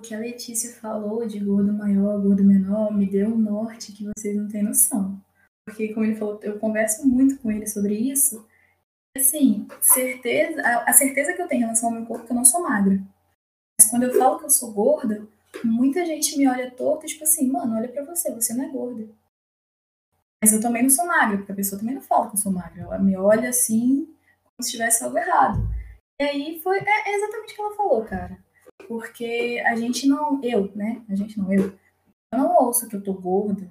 [0.00, 4.04] O que a Letícia falou de gordo maior, gordo menor, me deu um norte que
[4.04, 5.20] vocês não têm noção.
[5.64, 8.46] Porque, como ele falou, eu converso muito com ele sobre isso.
[9.16, 12.32] Assim, certeza, a, a certeza que eu tenho em relação ao meu corpo é que
[12.32, 13.00] eu não sou magra.
[13.80, 15.26] Mas quando eu falo que eu sou gorda,
[15.64, 19.08] muita gente me olha torta, tipo assim, mano, olha pra você, você não é gorda.
[20.42, 22.52] Mas eu também não sou magra, porque a pessoa também não fala que eu sou
[22.52, 22.82] magra.
[22.82, 24.06] Ela me olha assim,
[24.44, 25.68] como se tivesse algo errado.
[26.20, 28.38] E aí foi é, é exatamente o que ela falou, cara.
[28.86, 31.02] Porque a gente não, eu, né?
[31.08, 31.72] A gente não, eu.
[32.32, 33.68] Eu não ouço que eu tô gorda.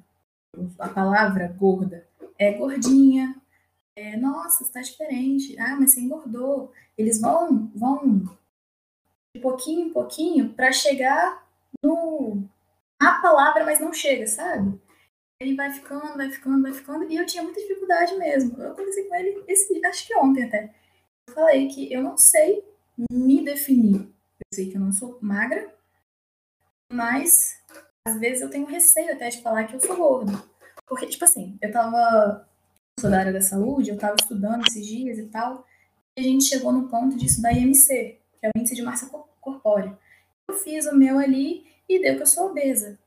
[0.79, 2.07] A palavra gorda
[2.37, 3.35] é gordinha.
[3.95, 5.57] É, nossa, está diferente.
[5.59, 6.71] Ah, mas você engordou.
[6.97, 8.23] Eles vão, vão
[9.35, 11.45] de pouquinho em pouquinho para chegar
[11.83, 12.43] no
[12.99, 14.79] a palavra, mas não chega, sabe?
[15.39, 17.11] Ele vai ficando, vai ficando, vai ficando.
[17.11, 18.61] E eu tinha muita dificuldade mesmo.
[18.61, 20.73] Eu conversei com ele, esse, acho que ontem até.
[21.27, 22.63] Eu falei que eu não sei
[23.11, 24.01] me definir.
[24.01, 25.71] Eu sei que eu não sou magra,
[26.91, 27.61] mas
[28.07, 30.31] às vezes eu tenho receio até de falar que eu sou gorda.
[30.87, 32.47] Porque, tipo assim, eu tava.
[32.97, 35.65] Eu sou da área da saúde, eu tava estudando esses dias e tal.
[36.17, 39.07] E a gente chegou no ponto de estudar IMC, que é o índice de massa
[39.39, 39.97] corpórea.
[40.49, 42.97] Eu fiz o meu ali e deu que eu sou obesa.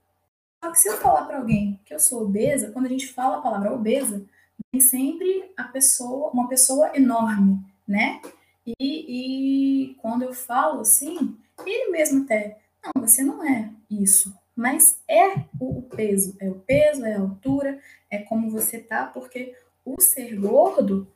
[0.63, 3.39] Só que se eu falar para alguém que eu sou obesa, quando a gente fala
[3.39, 4.25] a palavra obesa,
[4.73, 7.59] vem sempre a pessoa, uma pessoa enorme,
[7.89, 8.21] né?
[8.67, 11.37] E, e quando eu falo assim,
[11.67, 17.07] ele mesmo até, não, você não é isso, mas é o, peso, é o peso,
[17.07, 17.81] é a altura,
[18.11, 21.11] é como você tá, porque o ser gordo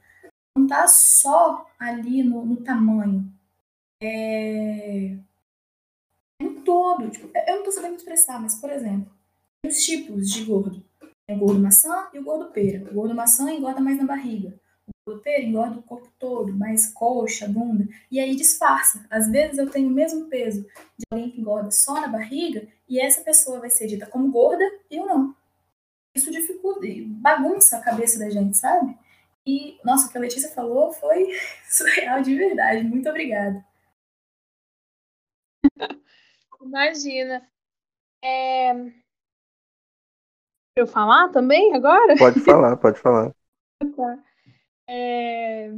[0.56, 3.30] não tá só ali no, no tamanho,
[4.02, 5.16] é
[6.40, 7.10] no todo.
[7.10, 9.12] Tipo, eu não tô sabendo expressar, mas por exemplo,
[9.66, 10.84] os tipos de gordo.
[11.26, 12.90] É o gordo maçã e o gordo pera.
[12.90, 14.54] O gordo maçã engorda mais na barriga.
[14.86, 17.88] O gordo pera engorda o corpo todo, mais coxa, bunda.
[18.10, 19.06] E aí disfarça.
[19.10, 20.62] Às vezes eu tenho o mesmo peso
[20.98, 24.64] de alguém que engorda só na barriga e essa pessoa vai ser dita como gorda
[24.90, 25.34] e eu não.
[26.14, 26.86] Isso dificulta,
[27.20, 28.96] bagunça a cabeça da gente, sabe?
[29.46, 31.28] E, nossa, o que a Letícia falou foi
[31.68, 32.84] surreal de verdade.
[32.84, 33.64] Muito obrigada.
[36.62, 37.46] Imagina.
[38.22, 38.72] É,
[40.76, 42.16] eu falar também agora?
[42.16, 43.34] Pode falar, pode falar.
[43.96, 44.24] Tá.
[44.88, 45.72] É...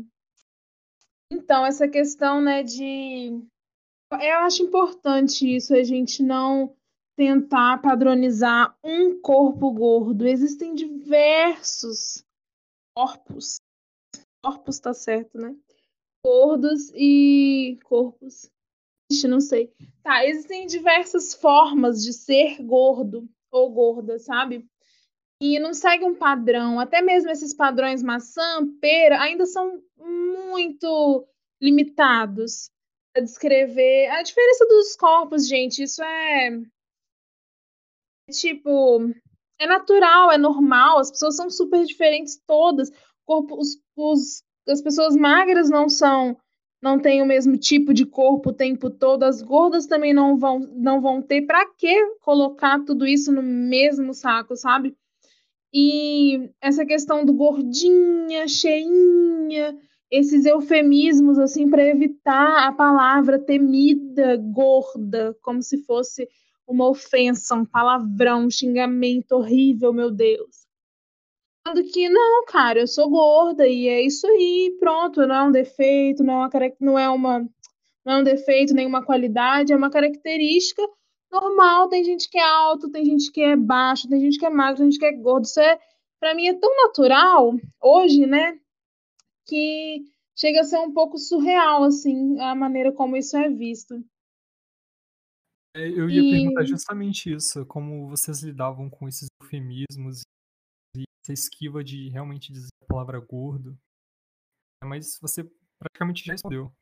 [1.30, 3.42] Então, essa questão, né, de.
[4.12, 6.74] Eu acho importante isso, a gente não
[7.16, 10.26] tentar padronizar um corpo gordo.
[10.26, 12.24] Existem diversos
[12.94, 13.56] corpos.
[14.44, 15.56] Corpos tá certo, né?
[16.24, 18.50] Gordos e corpos.
[19.24, 19.72] Não sei.
[20.02, 24.68] Tá, existem diversas formas de ser gordo ou gorda, sabe?
[25.40, 26.80] E não segue um padrão.
[26.80, 31.26] Até mesmo esses padrões maçã, pera, ainda são muito
[31.60, 32.70] limitados
[33.16, 35.82] a descrever a diferença dos corpos, gente.
[35.82, 36.60] Isso é
[38.30, 39.10] tipo
[39.58, 40.98] é natural, é normal.
[40.98, 42.90] As pessoas são super diferentes todas.
[43.24, 46.36] Corpo, os, os, as pessoas magras não são
[46.82, 50.58] não têm o mesmo tipo de corpo o tempo todo, as gordas também não vão
[50.58, 51.42] não vão ter.
[51.42, 54.94] Para que colocar tudo isso no mesmo saco, sabe?
[55.72, 59.76] E essa questão do gordinha, cheinha,
[60.10, 66.28] esses eufemismos assim para evitar a palavra temida, gorda, como se fosse
[66.66, 70.66] uma ofensa, um palavrão, um xingamento horrível, meu Deus.
[71.66, 75.52] Sendo que não, cara, eu sou gorda e é isso aí, pronto, não é um
[75.52, 77.48] defeito, não é uma, não é uma
[78.04, 80.80] não é um defeito, nenhuma qualidade, é uma característica
[81.30, 84.50] normal, tem gente que é alto, tem gente que é baixo, tem gente que é
[84.50, 85.44] magro, tem gente que é gordo.
[85.44, 85.78] Isso é,
[86.20, 88.58] para mim, é tão natural hoje, né?
[89.46, 90.04] Que
[90.36, 93.94] chega a ser um pouco surreal, assim, a maneira como isso é visto.
[95.74, 96.30] É, eu ia e...
[96.30, 100.22] perguntar justamente isso, como vocês lidavam com esses eufemismos
[100.96, 103.76] e essa esquiva de realmente dizer a palavra gordo.
[104.82, 105.44] Mas você
[105.78, 106.72] praticamente já respondeu.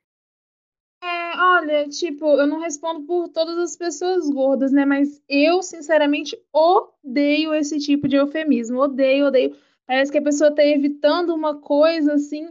[1.37, 4.85] Olha, tipo, eu não respondo por todas as pessoas gordas, né?
[4.85, 8.81] Mas eu, sinceramente, odeio esse tipo de eufemismo.
[8.81, 9.57] Odeio, odeio.
[9.87, 12.49] Parece que a pessoa tá evitando uma coisa assim.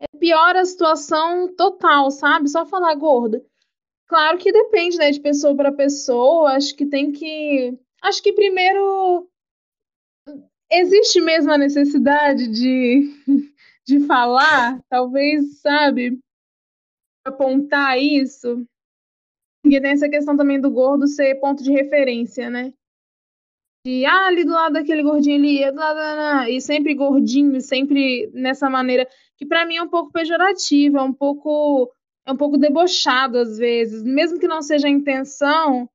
[0.00, 2.48] É pior a situação total, sabe?
[2.48, 3.44] Só falar gorda.
[4.06, 6.52] Claro que depende, né, de pessoa para pessoa.
[6.52, 7.76] Acho que tem que.
[8.02, 9.28] Acho que primeiro
[10.70, 13.10] existe mesmo a necessidade de,
[13.86, 16.18] de falar, talvez, sabe,
[17.28, 18.66] apontar isso.
[19.62, 22.72] Porque tem essa questão também do gordo ser ponto de referência, né?
[23.84, 28.68] De, ah, ali do lado daquele gordinho ali, do lado, e sempre gordinho, sempre nessa
[28.68, 31.92] maneira, que para mim é um pouco pejorativa, é um pouco,
[32.24, 35.88] é um pouco debochado às vezes, mesmo que não seja a intenção,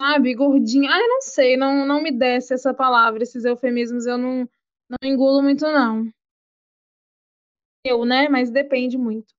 [0.00, 0.90] sabe, gordinho.
[0.90, 4.48] Ah, eu não sei, não, não me desce essa palavra, esses eufemismos eu não,
[4.88, 6.10] não engulo muito, não.
[7.84, 8.28] Eu, né?
[8.28, 9.34] Mas depende muito.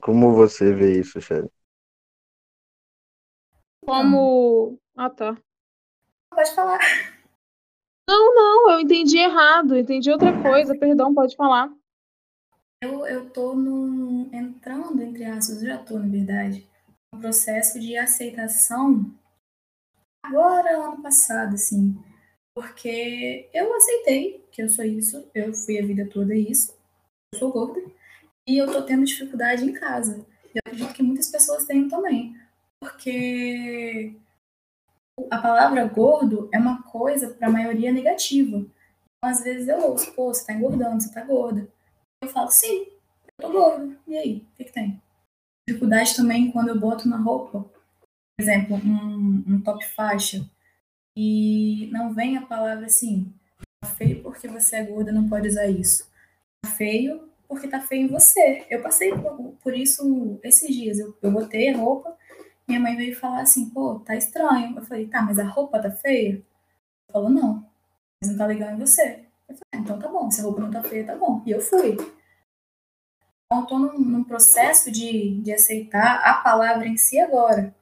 [0.00, 1.50] Como você vê isso, Shelly?
[3.84, 4.78] Como.
[4.96, 5.36] Ah, tá.
[6.30, 6.78] Pode falar.
[8.08, 11.70] Não, não, eu entendi errado, entendi outra coisa, perdão, pode falar.
[12.82, 16.68] Eu, eu tô no, entrando, entre aspas, já tô, na verdade,
[17.12, 19.12] no processo de aceitação
[20.22, 21.96] agora, ano passado, assim,
[22.54, 26.76] porque eu aceitei que eu sou isso, eu fui a vida toda isso,
[27.32, 27.80] eu sou gorda,
[28.46, 30.26] e eu tô tendo dificuldade em casa.
[30.54, 32.36] E eu acredito que muitas pessoas têm também,
[32.80, 34.16] porque
[35.30, 38.58] a palavra gordo é uma coisa para a maioria negativa.
[38.58, 41.68] Então, às vezes eu ouço, pô, você tá engordando, você tá gorda.
[42.22, 42.86] Eu falo, sim,
[43.38, 43.96] eu tô gorda.
[44.06, 45.00] E aí, o que, que tem?
[45.68, 50.44] Dificuldade também quando eu boto na roupa, por exemplo, um, um top faixa,
[51.16, 53.32] e não vem a palavra assim,
[53.82, 56.10] tá feio porque você é gorda, não pode usar isso.
[56.64, 58.66] Tá feio porque tá feio em você.
[58.70, 60.98] Eu passei por, por isso esses dias.
[60.98, 62.16] Eu, eu botei a roupa,
[62.66, 64.74] minha mãe veio falar assim, pô, tá estranho.
[64.76, 66.42] Eu falei, tá, mas a roupa tá feia?
[67.08, 67.66] Ela falou, não,
[68.20, 69.26] mas não tá legal em você.
[69.48, 71.42] Eu falei, ah, então tá bom, se a roupa não tá feia, tá bom.
[71.44, 71.92] E eu fui.
[71.92, 77.74] Então, eu tô num, num processo de, de aceitar a palavra em si agora.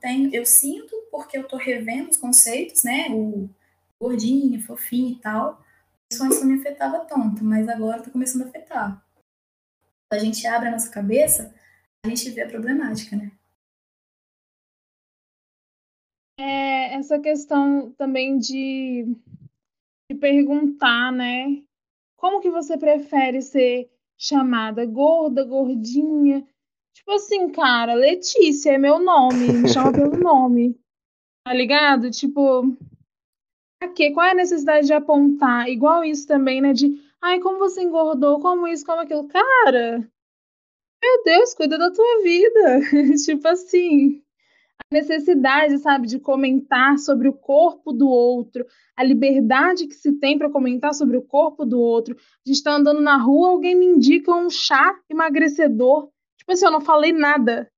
[0.00, 3.08] Tenho, eu sinto porque eu tô revendo os conceitos, né?
[3.10, 3.50] O
[4.00, 5.62] gordinho, fofinho e tal.
[6.12, 9.02] Isso antes não me afetava tanto, mas agora tá começando a afetar.
[10.12, 11.54] A gente abre a nossa cabeça,
[12.04, 13.32] a gente vê a problemática, né?
[16.38, 19.06] É, essa questão também de,
[20.10, 21.62] de perguntar, né?
[22.14, 26.46] Como que você prefere ser chamada gorda, gordinha?
[26.94, 30.78] Tipo assim, cara, Letícia é meu nome, me chama pelo nome.
[31.42, 32.10] Tá ligado?
[32.10, 32.76] Tipo,
[33.88, 34.10] quê?
[34.10, 35.68] Qual é a necessidade de apontar?
[35.68, 36.72] Igual isso também, né?
[36.72, 39.26] De, ai, como você engordou, como isso, como aquilo.
[39.28, 40.08] Cara,
[41.02, 42.80] meu Deus, cuida da tua vida.
[43.24, 44.22] tipo assim,
[44.90, 50.50] necessidade, sabe, de comentar sobre o corpo do outro, a liberdade que se tem para
[50.50, 52.14] comentar sobre o corpo do outro.
[52.16, 56.08] A gente está andando na rua, alguém me indica um chá emagrecedor.
[56.38, 57.68] Tipo assim, eu não falei nada.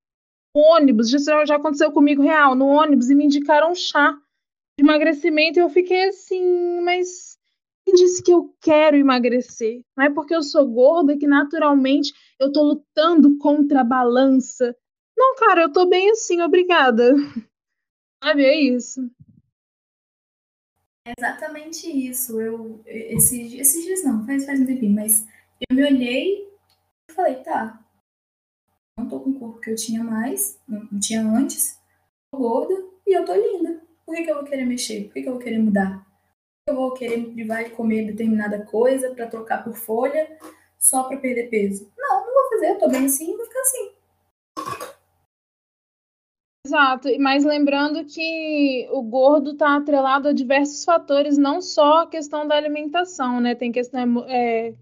[0.54, 4.16] No ônibus, já, já aconteceu comigo real, no ônibus, e me indicaram um chá
[4.78, 7.38] de emagrecimento eu fiquei assim, mas
[7.84, 9.82] quem disse que eu quero emagrecer?
[9.96, 14.74] Não é porque eu sou gorda que naturalmente eu tô lutando contra a balança
[15.16, 17.14] não, cara, eu tô bem assim, obrigada.
[18.22, 19.10] Sabe, é isso.
[21.06, 22.40] É exatamente isso.
[22.40, 25.26] Eu, esses, esses dias não, faz, faz um tempinho, mas
[25.60, 26.48] eu me olhei
[27.08, 27.84] e falei, tá,
[28.98, 31.78] não tô com o corpo que eu tinha mais, não tinha antes,
[32.32, 32.74] tô gorda
[33.06, 33.83] e eu tô linda.
[34.04, 35.04] Por que, que eu vou querer mexer?
[35.04, 35.98] Por que, que eu vou querer mudar?
[35.98, 40.38] Por que eu vou querer me privar de comer determinada coisa para trocar por folha
[40.78, 41.90] só para perder peso?
[41.96, 43.94] Não, não vou fazer, eu tô bem assim, vou ficar assim.
[46.66, 52.48] Exato, mas lembrando que o gordo está atrelado a diversos fatores, não só a questão
[52.48, 53.54] da alimentação, né?
[53.54, 54.74] Tem questão é,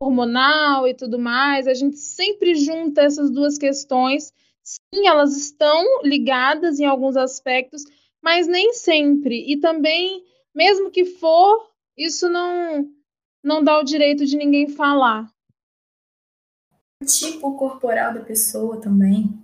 [0.00, 1.66] hormonal e tudo mais.
[1.66, 4.32] A gente sempre junta essas duas questões.
[4.62, 7.82] Sim, elas estão ligadas em alguns aspectos,
[8.22, 9.44] mas nem sempre.
[9.50, 10.24] E também,
[10.54, 12.88] mesmo que for, isso não,
[13.42, 15.30] não dá o direito de ninguém falar.
[17.02, 19.38] O tipo corporal da pessoa também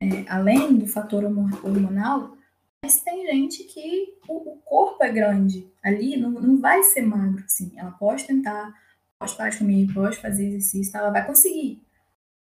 [0.00, 2.36] é, além do fator hormonal,
[2.84, 5.68] mas tem gente que o, o, corpo é grande.
[5.82, 7.72] Ali não, não vai ser magro, assim.
[7.76, 8.72] Ela pode tentar,
[9.18, 11.82] pode parar de comer, pode fazer exercício, ela vai conseguir.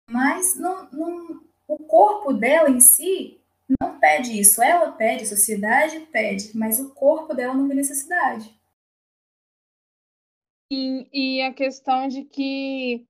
[0.10, 3.40] Mas não, não, o corpo dela em si
[3.80, 4.62] não pede isso.
[4.62, 8.54] Ela pede, a sociedade pede, mas o corpo dela não tem necessidade.
[10.72, 13.06] E, e a questão de que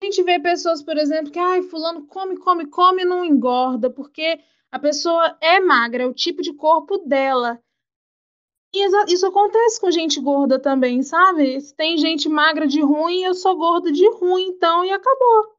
[0.00, 3.90] a gente vê pessoas, por exemplo, que ai, fulano come, come, come e não engorda,
[3.90, 4.40] porque
[4.70, 7.62] a pessoa é magra, é o tipo de corpo dela.
[8.74, 11.60] E isso acontece com gente gorda também, sabe?
[11.60, 15.54] Se tem gente magra de ruim, eu sou gorda de ruim, então, e acabou.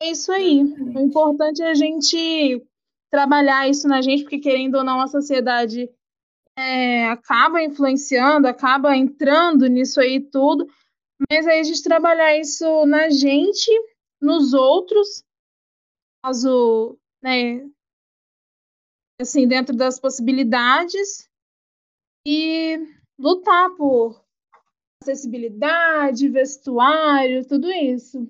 [0.00, 0.62] É isso aí.
[0.62, 2.66] O importante é a gente
[3.14, 5.88] trabalhar isso na gente, porque querendo ou não, a sociedade
[6.58, 10.66] é, acaba influenciando, acaba entrando nisso aí tudo,
[11.30, 13.70] mas aí a gente trabalhar isso na gente,
[14.20, 15.24] nos outros,
[16.24, 17.64] caso, né,
[19.20, 21.30] assim, dentro das possibilidades,
[22.26, 22.80] e
[23.16, 24.24] lutar por
[25.00, 28.28] acessibilidade, vestuário, tudo isso.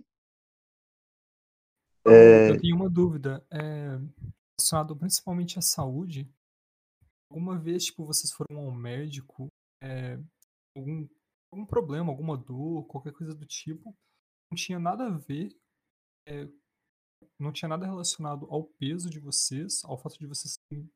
[2.06, 2.50] É...
[2.50, 3.98] Eu tenho uma dúvida, é,
[4.58, 6.28] relacionado principalmente à saúde.
[7.30, 9.48] Alguma vez, tipo, vocês foram ao médico,
[9.82, 10.18] é,
[10.76, 11.08] algum,
[11.52, 13.94] algum problema, alguma dor, qualquer coisa do tipo,
[14.50, 15.56] não tinha nada a ver,
[16.26, 16.48] é,
[17.38, 20.88] não tinha nada relacionado ao peso de vocês, ao fato de vocês serem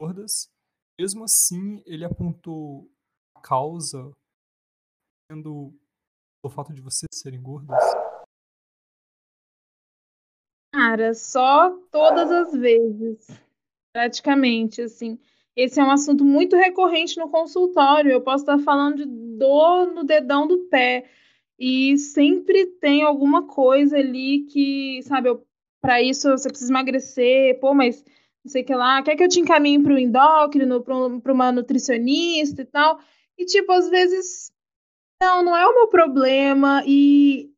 [0.00, 0.50] gordas.
[0.98, 2.90] Mesmo assim, ele apontou
[3.36, 4.10] a causa
[5.30, 5.76] sendo
[6.42, 8.03] o fato de vocês serem gordas?
[10.94, 13.26] Cara, só todas as vezes.
[13.92, 15.18] Praticamente, assim.
[15.56, 18.12] Esse é um assunto muito recorrente no consultório.
[18.12, 19.06] Eu posso estar falando de
[19.36, 21.10] dor no dedão do pé.
[21.58, 25.36] E sempre tem alguma coisa ali que, sabe,
[25.80, 28.04] para isso você precisa emagrecer, pô, mas
[28.44, 31.50] não sei o que lá, quer que eu te encaminhe para o endócrino, para uma
[31.50, 33.00] nutricionista e tal.
[33.36, 34.52] E, tipo, às vezes
[35.20, 37.53] não, não é o meu problema e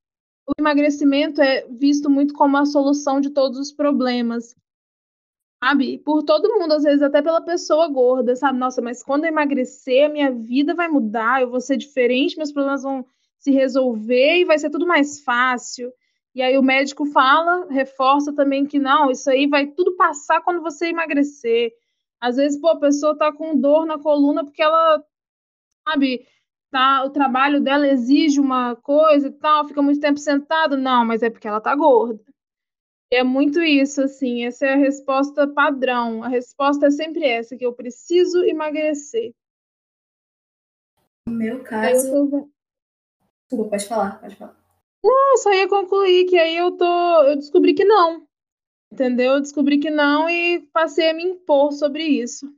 [0.46, 4.54] o emagrecimento é visto muito como a solução de todos os problemas.
[5.62, 5.98] Sabe?
[5.98, 8.58] Por todo mundo, às vezes até pela pessoa gorda, sabe?
[8.58, 12.52] Nossa, mas quando eu emagrecer, a minha vida vai mudar, eu vou ser diferente, meus
[12.52, 13.04] problemas vão
[13.38, 15.92] se resolver e vai ser tudo mais fácil.
[16.34, 20.60] E aí o médico fala, reforça também que não, isso aí vai tudo passar quando
[20.62, 21.72] você emagrecer.
[22.20, 25.02] Às vezes, pô, a pessoa tá com dor na coluna porque ela,
[25.88, 26.26] sabe,
[26.76, 30.76] tá, o trabalho dela exige uma coisa e tal, fica muito tempo sentado.
[30.76, 32.22] Não, mas é porque ela tá gorda.
[33.10, 36.22] É muito isso, assim, essa é a resposta padrão.
[36.22, 39.32] A resposta é sempre essa, que eu preciso emagrecer.
[41.26, 42.10] No meu caso.
[42.30, 42.50] Tô...
[43.48, 44.56] Desculpa, pode falar, pode falar.
[45.02, 47.22] Não, só ia concluir que aí eu tô.
[47.22, 48.26] Eu descobri que não.
[48.92, 49.34] Entendeu?
[49.34, 52.52] Eu descobri que não e passei a me impor sobre isso.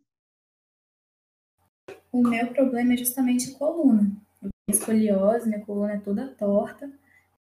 [2.19, 4.11] O meu problema é justamente a coluna.
[4.43, 6.90] Eu tenho escoliose, minha coluna é toda torta.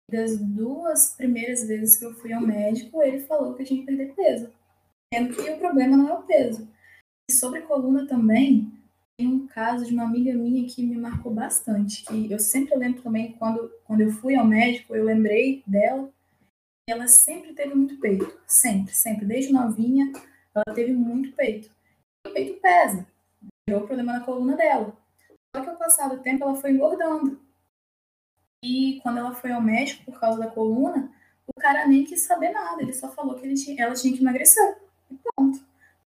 [0.10, 3.85] Das duas primeiras vezes que eu fui ao médico, ele falou que eu tinha que
[3.85, 4.49] perder peso.
[5.14, 6.69] Sendo que o problema não é o peso.
[7.30, 8.72] E sobre coluna também,
[9.18, 12.06] tem um caso de uma amiga minha que me marcou bastante.
[12.06, 16.10] Que eu sempre lembro também, quando, quando eu fui ao médico, eu lembrei dela.
[16.88, 18.39] Ela sempre teve muito peito.
[18.48, 19.26] Sempre, sempre.
[19.26, 20.14] Desde novinha,
[20.56, 21.69] ela teve muito peito.
[22.26, 23.10] E o peito pesa
[23.67, 24.95] gerou problema na coluna dela.
[25.55, 27.39] Só que ao passar do tempo ela foi engordando.
[28.63, 31.11] E quando ela foi ao médico por causa da coluna,
[31.47, 34.77] o cara nem quis saber nada, ele só falou que tinha, ela tinha que emagrecer.
[35.09, 35.65] E pronto.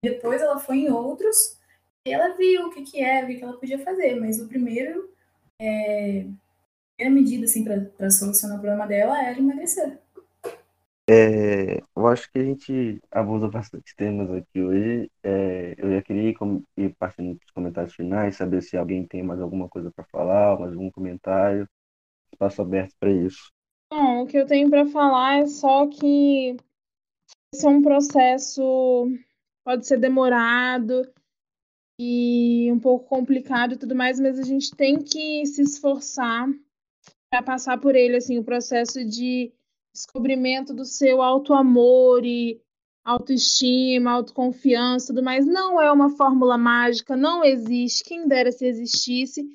[0.03, 1.57] Depois ela foi em outros
[2.05, 4.19] e ela viu o que, que era, o que, que ela podia fazer.
[4.19, 5.13] Mas o primeiro,
[5.59, 9.99] é, a primeira medida assim, para solucionar o problema dela era emagrecer.
[11.11, 15.11] É, eu acho que a gente abordou bastante temas aqui hoje.
[15.23, 16.29] É, eu já queria
[16.77, 20.59] ir partindo para os comentários finais, saber se alguém tem mais alguma coisa para falar,
[20.59, 21.67] mais algum comentário.
[22.31, 23.51] Espaço aberto para isso.
[23.91, 26.55] Bom, o que eu tenho para falar é só que
[27.51, 29.07] esse é um processo,
[29.65, 31.11] pode ser demorado
[31.99, 36.47] e um pouco complicado e tudo mais, mas a gente tem que se esforçar
[37.31, 39.51] para passar por ele, assim, o processo de
[39.99, 42.61] descobrimento do seu auto-amor e
[43.03, 45.45] autoestima, autoconfiança, tudo mais.
[45.45, 49.45] Não é uma fórmula mágica, não existe, quem dera se existisse.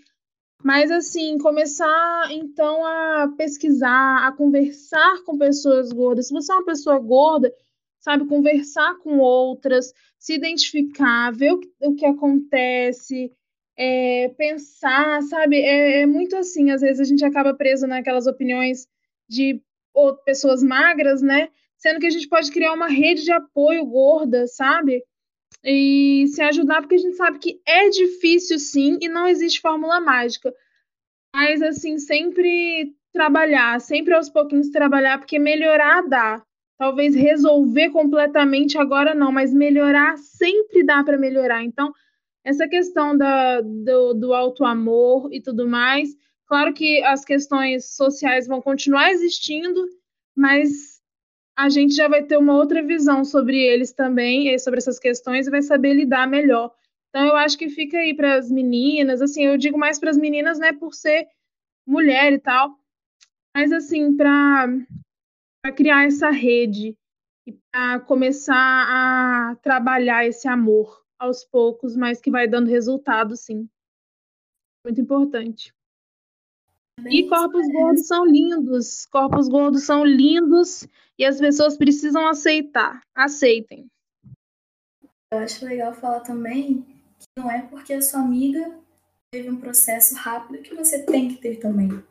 [0.62, 6.28] Mas assim, começar então a pesquisar, a conversar com pessoas gordas.
[6.28, 7.52] Se você é uma pessoa gorda,
[8.00, 13.30] sabe, conversar com outras, se identificar, ver o que, o que acontece,
[13.76, 15.56] é, pensar, sabe?
[15.56, 18.86] É, é muito assim, às vezes a gente acaba preso naquelas opiniões
[19.28, 19.62] de
[19.94, 21.48] ou pessoas magras, né?
[21.76, 25.02] Sendo que a gente pode criar uma rede de apoio gorda, sabe?
[25.62, 30.00] E se ajudar, porque a gente sabe que é difícil sim e não existe fórmula
[30.00, 30.52] mágica.
[31.34, 36.42] Mas, assim, sempre trabalhar, sempre aos pouquinhos trabalhar, porque melhorar dá.
[36.76, 41.62] Talvez resolver completamente agora não, mas melhorar sempre dá para melhorar.
[41.62, 41.92] Então,
[42.44, 46.10] essa questão da, do, do auto-amor e tudo mais,
[46.54, 49.88] Claro que as questões sociais vão continuar existindo,
[50.36, 51.02] mas
[51.58, 55.50] a gente já vai ter uma outra visão sobre eles também, sobre essas questões, e
[55.50, 56.72] vai saber lidar melhor.
[57.08, 60.16] Então, eu acho que fica aí para as meninas, assim, eu digo mais para as
[60.16, 61.26] meninas, né, por ser
[61.84, 62.78] mulher e tal,
[63.52, 64.68] mas, assim, para
[65.74, 66.96] criar essa rede
[67.48, 73.68] e para começar a trabalhar esse amor aos poucos, mas que vai dando resultado, sim.
[74.84, 75.74] Muito importante.
[77.06, 79.06] E corpos gordos são lindos.
[79.06, 80.86] Corpos gordos são lindos
[81.18, 83.00] e as pessoas precisam aceitar.
[83.14, 83.86] Aceitem.
[85.32, 86.82] Eu acho legal falar também
[87.18, 88.78] que não é porque a sua amiga
[89.30, 92.02] teve um processo rápido que você tem que ter também.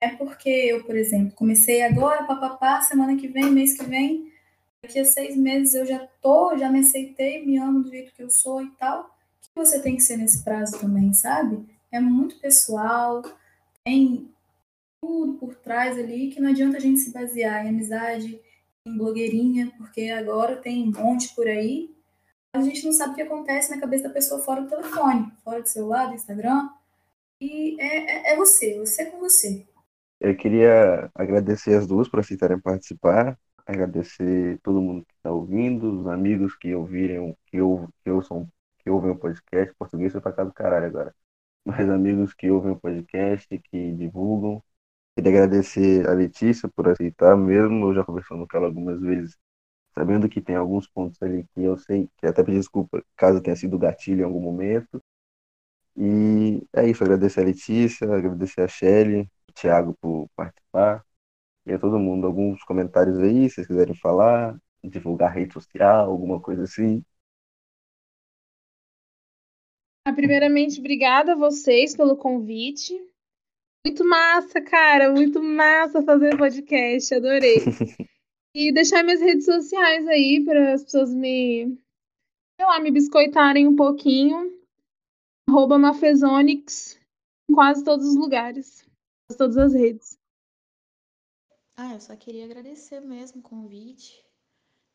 [0.00, 4.32] É porque eu, por exemplo, comecei agora, papapá, semana que vem, mês que vem,
[4.80, 8.22] daqui a seis meses eu já tô, já me aceitei, me amo do jeito que
[8.22, 9.12] eu sou e tal.
[9.42, 11.66] que você tem que ser nesse prazo também, sabe?
[11.90, 13.22] É muito pessoal,
[13.88, 14.30] tem
[15.00, 18.38] tudo por trás ali que não adianta a gente se basear em amizade,
[18.86, 21.96] em blogueirinha, porque agora tem um monte por aí.
[22.52, 25.62] A gente não sabe o que acontece na cabeça da pessoa fora do telefone, fora
[25.62, 26.68] do celular, do Instagram.
[27.40, 29.66] E é, é, é você, você com você.
[30.20, 36.06] Eu queria agradecer as duas por aceitarem participar, agradecer todo mundo que está ouvindo, os
[36.08, 38.46] amigos que ouvirem, que, ou, que, ouçam,
[38.80, 39.74] que ouvem o podcast.
[39.78, 41.14] Português foi para casa do caralho agora.
[41.68, 44.62] Mas amigos que ouvem o podcast, que divulgam.
[45.16, 49.36] Queria agradecer a Letícia por aceitar, mesmo eu já conversando com ela algumas vezes,
[49.94, 53.56] sabendo que tem alguns pontos ali que eu sei, que até pedir desculpa caso tenha
[53.56, 55.02] sido gatilho em algum momento.
[55.96, 61.04] E é isso, agradecer a Letícia, agradecer a Shelly, Thiago por participar.
[61.66, 66.40] E a todo mundo, alguns comentários aí, se vocês quiserem falar, divulgar rede social, alguma
[66.40, 67.04] coisa assim.
[70.08, 72.94] Ah, primeiramente, obrigada a vocês pelo convite.
[73.86, 77.58] Muito massa, cara, muito massa fazer podcast, adorei.
[78.56, 81.76] e deixar minhas redes sociais aí para as pessoas me,
[82.58, 84.58] sei lá, me biscoitarem um pouquinho.
[85.46, 86.98] Arroba Mafezonics
[87.50, 88.88] em quase todos os lugares
[89.36, 90.18] todas as redes.
[91.76, 94.24] Ah, eu só queria agradecer mesmo o convite.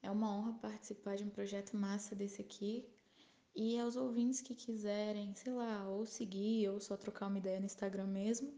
[0.02, 2.84] É uma honra participar de um projeto massa desse aqui.
[3.56, 7.68] E aos ouvintes que quiserem, sei lá, ou seguir, ou só trocar uma ideia no
[7.68, 8.52] Instagram mesmo,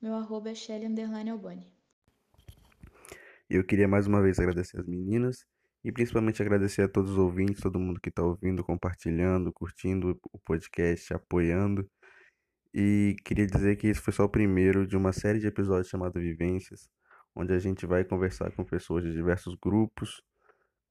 [0.00, 0.86] meu arroba é Shelly.
[3.48, 5.46] Eu queria mais uma vez agradecer as meninas
[5.82, 10.38] e principalmente agradecer a todos os ouvintes, todo mundo que está ouvindo, compartilhando, curtindo o
[10.40, 11.88] podcast, apoiando.
[12.74, 16.20] E queria dizer que esse foi só o primeiro de uma série de episódios chamado
[16.20, 16.90] Vivências,
[17.34, 20.20] onde a gente vai conversar com pessoas de diversos grupos,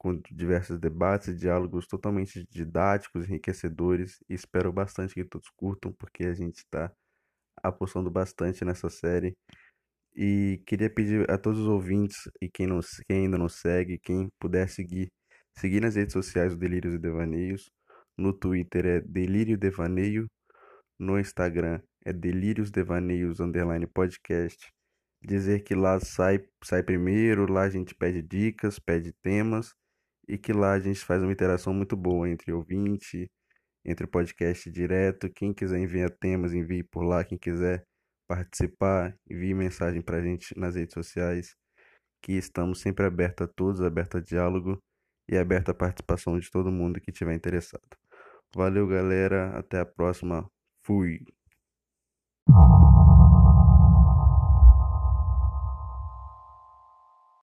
[0.05, 6.25] com diversos debates e diálogos totalmente didáticos, enriquecedores, e espero bastante que todos curtam, porque
[6.25, 6.93] a gente está
[7.63, 9.33] apostando bastante nessa série.
[10.15, 12.79] E queria pedir a todos os ouvintes e quem, não,
[13.09, 15.07] quem ainda não segue, quem puder seguir,
[15.57, 17.71] seguir nas redes sociais o Delírios e Devaneios.
[18.15, 20.27] No Twitter é Delírio Devaneio
[20.99, 24.71] no Instagram é Delírios Devaneios Underline Podcast.
[25.19, 29.73] Dizer que lá sai, sai primeiro, lá a gente pede dicas, pede temas
[30.27, 33.29] e que lá a gente faz uma interação muito boa entre ouvinte,
[33.83, 35.29] entre podcast direto.
[35.29, 37.23] Quem quiser enviar temas, envie por lá.
[37.23, 37.85] Quem quiser
[38.27, 41.55] participar, envie mensagem pra gente nas redes sociais.
[42.21, 44.81] Que estamos sempre abertos a todos, abertos a diálogo
[45.29, 47.83] e aberto à participação de todo mundo que estiver interessado.
[48.55, 49.57] Valeu, galera.
[49.57, 50.49] Até a próxima.
[50.83, 51.19] Fui.